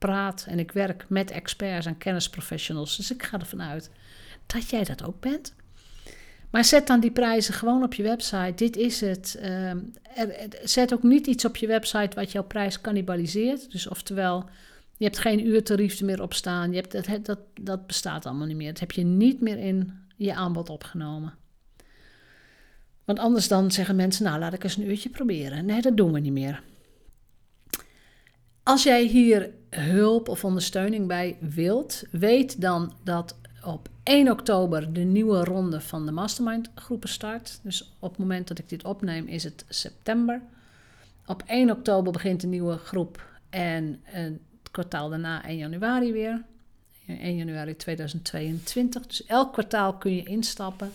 praat 0.00 0.44
en 0.48 0.58
ik 0.58 0.72
werk 0.72 1.04
met 1.08 1.30
experts 1.30 1.86
en 1.86 1.98
kennisprofessionals. 1.98 2.96
Dus 2.96 3.12
ik 3.12 3.22
ga 3.22 3.38
ervan 3.38 3.62
uit 3.62 3.90
dat 4.46 4.70
jij 4.70 4.84
dat 4.84 5.04
ook 5.04 5.20
bent. 5.20 5.54
Maar 6.50 6.64
zet 6.64 6.86
dan 6.86 7.00
die 7.00 7.10
prijzen 7.10 7.54
gewoon 7.54 7.82
op 7.82 7.94
je 7.94 8.02
website. 8.02 8.52
Dit 8.54 8.76
is 8.76 9.00
het. 9.00 9.36
Ehm, 9.40 9.78
zet 10.62 10.92
ook 10.92 11.02
niet 11.02 11.26
iets 11.26 11.44
op 11.44 11.56
je 11.56 11.66
website 11.66 12.16
wat 12.16 12.32
jouw 12.32 12.44
prijs 12.44 12.80
cannibaliseert. 12.80 13.70
Dus 13.70 13.88
oftewel, 13.88 14.48
je 14.96 15.04
hebt 15.04 15.18
geen 15.18 15.46
uurtarief 15.46 16.02
meer 16.02 16.22
op 16.22 16.34
staan. 16.34 16.70
Je 16.70 16.76
hebt, 16.76 16.92
dat, 16.92 17.24
dat, 17.24 17.38
dat 17.60 17.86
bestaat 17.86 18.26
allemaal 18.26 18.46
niet 18.46 18.56
meer. 18.56 18.72
Dat 18.72 18.80
heb 18.80 18.92
je 18.92 19.04
niet 19.04 19.40
meer 19.40 19.58
in 19.58 19.92
je 20.16 20.34
aanbod 20.34 20.68
opgenomen. 20.70 21.34
Want 23.04 23.18
anders 23.18 23.48
dan 23.48 23.70
zeggen 23.70 23.96
mensen, 23.96 24.24
nou 24.24 24.38
laat 24.38 24.52
ik 24.52 24.64
eens 24.64 24.76
een 24.76 24.88
uurtje 24.88 25.08
proberen. 25.08 25.66
Nee, 25.66 25.82
dat 25.82 25.96
doen 25.96 26.12
we 26.12 26.20
niet 26.20 26.32
meer. 26.32 26.62
Als 28.62 28.82
jij 28.82 29.04
hier 29.04 29.50
hulp 29.70 30.28
of 30.28 30.44
ondersteuning 30.44 31.06
bij 31.06 31.36
wilt, 31.40 32.02
weet 32.10 32.60
dan 32.60 32.92
dat 33.04 33.36
op 33.64 33.88
1 34.02 34.30
oktober 34.30 34.92
de 34.92 35.00
nieuwe 35.00 35.44
ronde 35.44 35.80
van 35.80 36.06
de 36.06 36.12
mastermind 36.12 36.70
groepen 36.74 37.08
start. 37.08 37.60
Dus 37.62 37.92
op 37.98 38.10
het 38.10 38.18
moment 38.18 38.48
dat 38.48 38.58
ik 38.58 38.68
dit 38.68 38.84
opneem 38.84 39.26
is 39.26 39.44
het 39.44 39.64
september. 39.68 40.42
Op 41.26 41.42
1 41.46 41.70
oktober 41.70 42.12
begint 42.12 42.40
de 42.40 42.46
nieuwe 42.46 42.76
groep 42.76 43.28
en 43.50 44.02
kwartaal 44.70 45.08
daarna 45.08 45.44
1 45.44 45.56
januari 45.56 46.12
weer. 46.12 46.44
1 47.06 47.36
januari 47.36 47.76
2022. 47.76 49.06
Dus 49.06 49.26
elk 49.26 49.52
kwartaal 49.52 49.94
kun 49.94 50.14
je 50.14 50.22
instappen. 50.22 50.92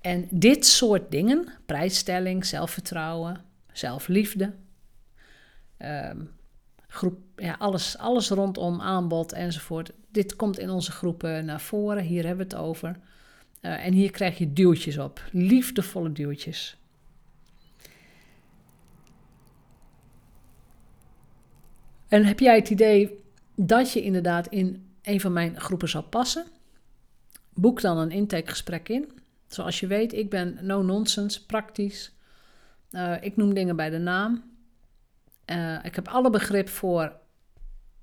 En 0.00 0.26
dit 0.30 0.66
soort 0.66 1.10
dingen, 1.10 1.48
prijsstelling, 1.66 2.46
zelfvertrouwen, 2.46 3.40
zelfliefde, 3.72 4.52
um, 5.78 6.30
groep, 6.90 7.18
alles, 7.58 7.98
alles 7.98 8.28
rondom 8.30 8.80
aanbod 8.80 9.32
enzovoort. 9.32 9.92
Dit 10.12 10.36
komt 10.36 10.58
in 10.58 10.70
onze 10.70 10.92
groepen 10.92 11.44
naar 11.44 11.60
voren, 11.60 12.02
hier 12.02 12.26
hebben 12.26 12.48
we 12.48 12.54
het 12.54 12.62
over. 12.62 12.96
Eh, 13.60 13.86
en 13.86 13.92
hier 13.92 14.10
krijg 14.10 14.38
je 14.38 14.52
duwtjes 14.52 14.98
op, 14.98 15.24
liefdevolle 15.32 16.12
duwtjes. 16.12 16.78
En 22.08 22.24
heb 22.24 22.38
jij 22.38 22.56
het 22.56 22.70
idee 22.70 23.24
dat 23.54 23.92
je 23.92 24.02
inderdaad 24.02 24.46
in 24.46 24.92
een 25.02 25.20
van 25.20 25.32
mijn 25.32 25.60
groepen 25.60 25.88
zou 25.88 26.04
passen? 26.04 26.46
Boek 27.54 27.80
dan 27.80 27.98
een 27.98 28.10
intakegesprek 28.10 28.88
in. 28.88 29.10
Zoals 29.48 29.80
je 29.80 29.86
weet, 29.86 30.12
ik 30.12 30.30
ben 30.30 30.58
no 30.62 30.82
nonsense, 30.82 31.46
praktisch. 31.46 32.12
Eh, 32.90 33.14
ik 33.20 33.36
noem 33.36 33.54
dingen 33.54 33.76
bij 33.76 33.90
de 33.90 33.98
naam. 33.98 34.49
Uh, 35.50 35.84
ik 35.84 35.94
heb 35.94 36.08
alle 36.08 36.30
begrip 36.30 36.68
voor, 36.68 37.12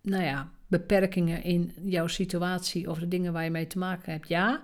nou 0.02 0.24
ja, 0.24 0.52
beperkingen 0.68 1.44
in 1.44 1.74
jouw 1.82 2.08
situatie 2.08 2.90
of 2.90 3.00
de 3.00 3.08
dingen 3.08 3.34
waar 3.34 3.44
je 3.44 3.50
mee 3.50 3.68
te 3.68 3.78
maken 3.78 4.12
hebt. 4.12 4.28
Ja, 4.28 4.62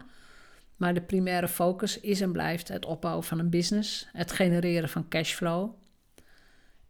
maar 0.76 0.94
de 0.94 1.02
primaire 1.02 1.48
focus 1.48 2.00
is 2.00 2.22
en 2.22 2.32
blijft 2.32 2.68
het 2.68 2.86
opbouwen 2.86 3.24
van 3.24 3.40
een 3.40 3.50
business, 3.50 4.08
het 4.12 4.32
genereren 4.32 4.90
van 4.90 5.08
cashflow, 5.08 5.72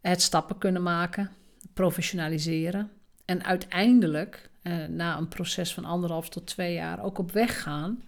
het 0.00 0.22
stappen 0.22 0.58
kunnen 0.58 0.82
maken, 0.82 1.30
professionaliseren 1.72 2.90
en 3.24 3.44
uiteindelijk, 3.44 4.50
eh, 4.62 4.84
na 4.84 5.18
een 5.18 5.28
proces 5.28 5.74
van 5.74 5.84
anderhalf 5.84 6.28
tot 6.28 6.46
twee 6.46 6.74
jaar, 6.74 7.02
ook 7.02 7.18
op 7.18 7.32
weg 7.32 7.62
gaan 7.62 8.02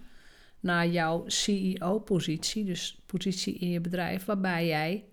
naar 0.59 0.87
jouw 0.87 1.23
CEO-positie, 1.27 2.65
dus 2.65 3.01
positie 3.05 3.57
in 3.57 3.69
je 3.69 3.81
bedrijf, 3.81 4.25
waarbij 4.25 4.67
jij 4.67 5.05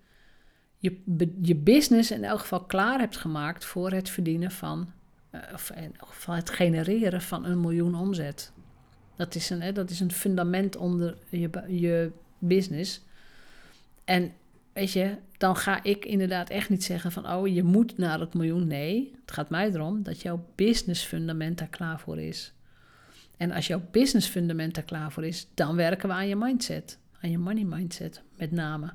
je, 0.85 1.33
je 1.41 1.55
business 1.55 2.11
in 2.11 2.25
elk 2.25 2.41
geval 2.41 2.65
klaar 2.65 2.99
hebt 2.99 3.17
gemaakt 3.17 3.65
voor 3.65 3.91
het 3.91 4.09
verdienen 4.09 4.51
van, 4.51 4.93
uh, 5.31 5.41
of, 5.53 5.73
of 6.01 6.27
het 6.27 6.51
genereren 6.51 7.23
van 7.23 7.45
een 7.45 7.61
miljoen 7.61 7.95
omzet. 7.95 8.53
Dat 9.17 9.35
is 9.35 9.51
een, 9.51 9.75
dat 9.75 9.91
is 9.91 10.01
een 10.01 10.13
fundament 10.13 10.77
onder 10.77 11.17
je, 11.29 11.51
je 11.69 12.11
business. 12.39 13.03
En 14.05 14.33
weet 14.73 14.93
je, 14.93 15.17
dan 15.37 15.57
ga 15.57 15.83
ik 15.83 16.05
inderdaad 16.05 16.51
echt 16.51 16.69
niet 16.69 16.85
zeggen 16.85 17.13
van, 17.13 17.31
oh, 17.31 17.47
je 17.47 17.63
moet 17.63 17.99
naar 17.99 18.21
het 18.21 18.35
miljoen. 18.35 18.67
Nee, 18.67 19.15
het 19.21 19.33
gaat 19.33 19.51
mij 19.51 19.71
erom 19.73 20.03
dat 20.03 20.23
jouw 20.23 20.47
business 20.55 21.05
fundament 21.05 21.59
daar 21.59 21.69
klaar 21.69 22.01
voor 22.01 22.21
is. 22.21 22.53
En 23.37 23.51
als 23.51 23.67
jouw 23.67 23.83
business 23.91 24.29
fundament 24.29 24.75
daar 24.75 24.85
klaar 24.85 25.13
voor 25.13 25.25
is, 25.25 25.49
dan 25.55 25.77
werken 25.77 26.09
we 26.09 26.15
aan 26.15 26.29
je 26.29 26.37
mindset. 26.37 26.99
Aan 27.21 27.31
je 27.31 27.39
money 27.39 27.65
mindset 27.65 28.23
met 28.37 28.51
name. 28.51 28.95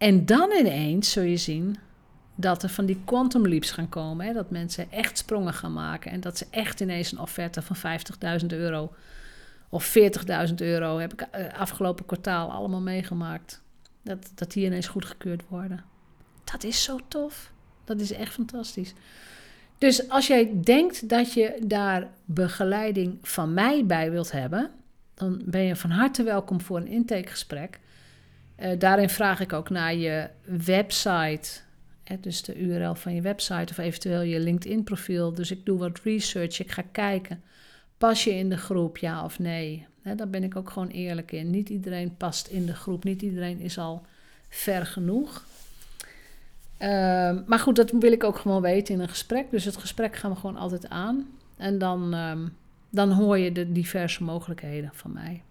En 0.00 0.26
dan 0.26 0.50
ineens 0.50 1.10
zul 1.10 1.22
je 1.22 1.36
zien 1.36 1.76
dat 2.34 2.62
er 2.62 2.68
van 2.68 2.86
die 2.86 3.00
quantum 3.04 3.48
leaps 3.48 3.70
gaan 3.70 3.88
komen. 3.88 4.26
Hè? 4.26 4.32
Dat 4.32 4.50
mensen 4.50 4.92
echt 4.92 5.18
sprongen 5.18 5.54
gaan 5.54 5.72
maken. 5.72 6.10
En 6.10 6.20
dat 6.20 6.38
ze 6.38 6.46
echt 6.50 6.80
ineens 6.80 7.12
een 7.12 7.18
offerte 7.18 7.62
van 7.62 7.76
50.000 8.40 8.46
euro 8.46 8.92
of 9.68 9.96
40.000 10.48 10.54
euro 10.54 10.98
heb 10.98 11.12
ik 11.12 11.20
eh, 11.20 11.58
afgelopen 11.58 12.06
kwartaal 12.06 12.50
allemaal 12.50 12.80
meegemaakt. 12.80 13.62
Dat, 14.02 14.30
dat 14.34 14.52
die 14.52 14.64
ineens 14.64 14.88
goedgekeurd 14.88 15.42
worden. 15.48 15.84
Dat 16.44 16.64
is 16.64 16.82
zo 16.82 16.98
tof. 17.08 17.52
Dat 17.84 18.00
is 18.00 18.12
echt 18.12 18.32
fantastisch. 18.32 18.94
Dus 19.78 20.08
als 20.08 20.26
jij 20.26 20.60
denkt 20.62 21.08
dat 21.08 21.32
je 21.32 21.60
daar 21.66 22.08
begeleiding 22.24 23.18
van 23.22 23.54
mij 23.54 23.86
bij 23.86 24.10
wilt 24.10 24.32
hebben, 24.32 24.70
dan 25.14 25.42
ben 25.44 25.62
je 25.62 25.76
van 25.76 25.90
harte 25.90 26.22
welkom 26.22 26.60
voor 26.60 26.76
een 26.76 26.86
intakegesprek. 26.86 27.80
Uh, 28.60 28.78
daarin 28.78 29.08
vraag 29.08 29.40
ik 29.40 29.52
ook 29.52 29.70
naar 29.70 29.94
je 29.94 30.28
website, 30.44 31.50
hè, 32.04 32.20
dus 32.20 32.42
de 32.42 32.58
URL 32.58 32.94
van 32.94 33.14
je 33.14 33.20
website 33.20 33.72
of 33.72 33.78
eventueel 33.78 34.20
je 34.20 34.40
LinkedIn-profiel. 34.40 35.34
Dus 35.34 35.50
ik 35.50 35.64
doe 35.64 35.78
wat 35.78 36.00
research, 36.04 36.60
ik 36.60 36.70
ga 36.70 36.82
kijken. 36.92 37.42
Pas 37.98 38.24
je 38.24 38.34
in 38.34 38.48
de 38.48 38.56
groep, 38.56 38.96
ja 38.96 39.24
of 39.24 39.38
nee? 39.38 39.86
Hè, 40.02 40.14
daar 40.14 40.30
ben 40.30 40.42
ik 40.42 40.56
ook 40.56 40.70
gewoon 40.70 40.88
eerlijk 40.88 41.32
in. 41.32 41.50
Niet 41.50 41.68
iedereen 41.68 42.16
past 42.16 42.46
in 42.46 42.66
de 42.66 42.74
groep, 42.74 43.04
niet 43.04 43.22
iedereen 43.22 43.60
is 43.60 43.78
al 43.78 44.06
ver 44.48 44.86
genoeg. 44.86 45.44
Ehm, 46.76 47.42
maar 47.46 47.58
goed, 47.58 47.76
dat 47.76 47.90
wil 47.90 48.12
ik 48.12 48.24
ook 48.24 48.38
gewoon 48.38 48.62
weten 48.62 48.94
in 48.94 49.00
een 49.00 49.08
gesprek. 49.08 49.50
Dus 49.50 49.64
het 49.64 49.76
gesprek 49.76 50.16
gaan 50.16 50.30
we 50.30 50.36
gewoon 50.36 50.56
altijd 50.56 50.88
aan. 50.88 51.26
En 51.56 51.78
dan, 51.78 52.14
ehm, 52.14 52.48
dan 52.90 53.12
hoor 53.12 53.38
je 53.38 53.52
de 53.52 53.72
diverse 53.72 54.24
mogelijkheden 54.24 54.90
van 54.92 55.12
mij. 55.12 55.42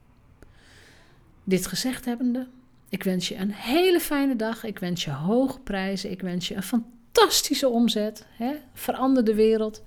Dit 1.44 1.68
gezegd 1.68 2.06
hebbende, 2.06 2.48
ik 2.90 3.04
wens 3.04 3.28
je 3.28 3.36
een 3.36 3.52
hele 3.52 4.00
fijne 4.00 4.36
dag. 4.36 4.64
Ik 4.64 4.80
wens 4.80 5.04
je 5.04 5.12
hoge 5.12 5.60
prijzen. 5.60 6.12
Ik 6.12 6.22
wens 6.22 6.48
je 6.48 6.56
een 6.56 6.64
fantastische 6.64 7.70
omzet. 7.70 8.26
Hè? 8.30 8.54
Verander 8.74 9.26
de 9.26 9.36
wereld. 9.36 9.84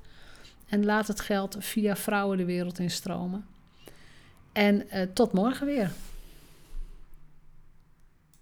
En 0.68 0.84
laat 0.84 1.08
het 1.08 1.20
geld 1.20 1.56
via 1.58 1.96
vrouwen 1.96 2.36
de 2.36 2.44
wereld 2.44 2.78
instromen. 2.78 3.46
En 4.52 4.86
uh, 4.94 5.02
tot 5.14 5.32
morgen 5.32 5.66
weer. 5.66 5.90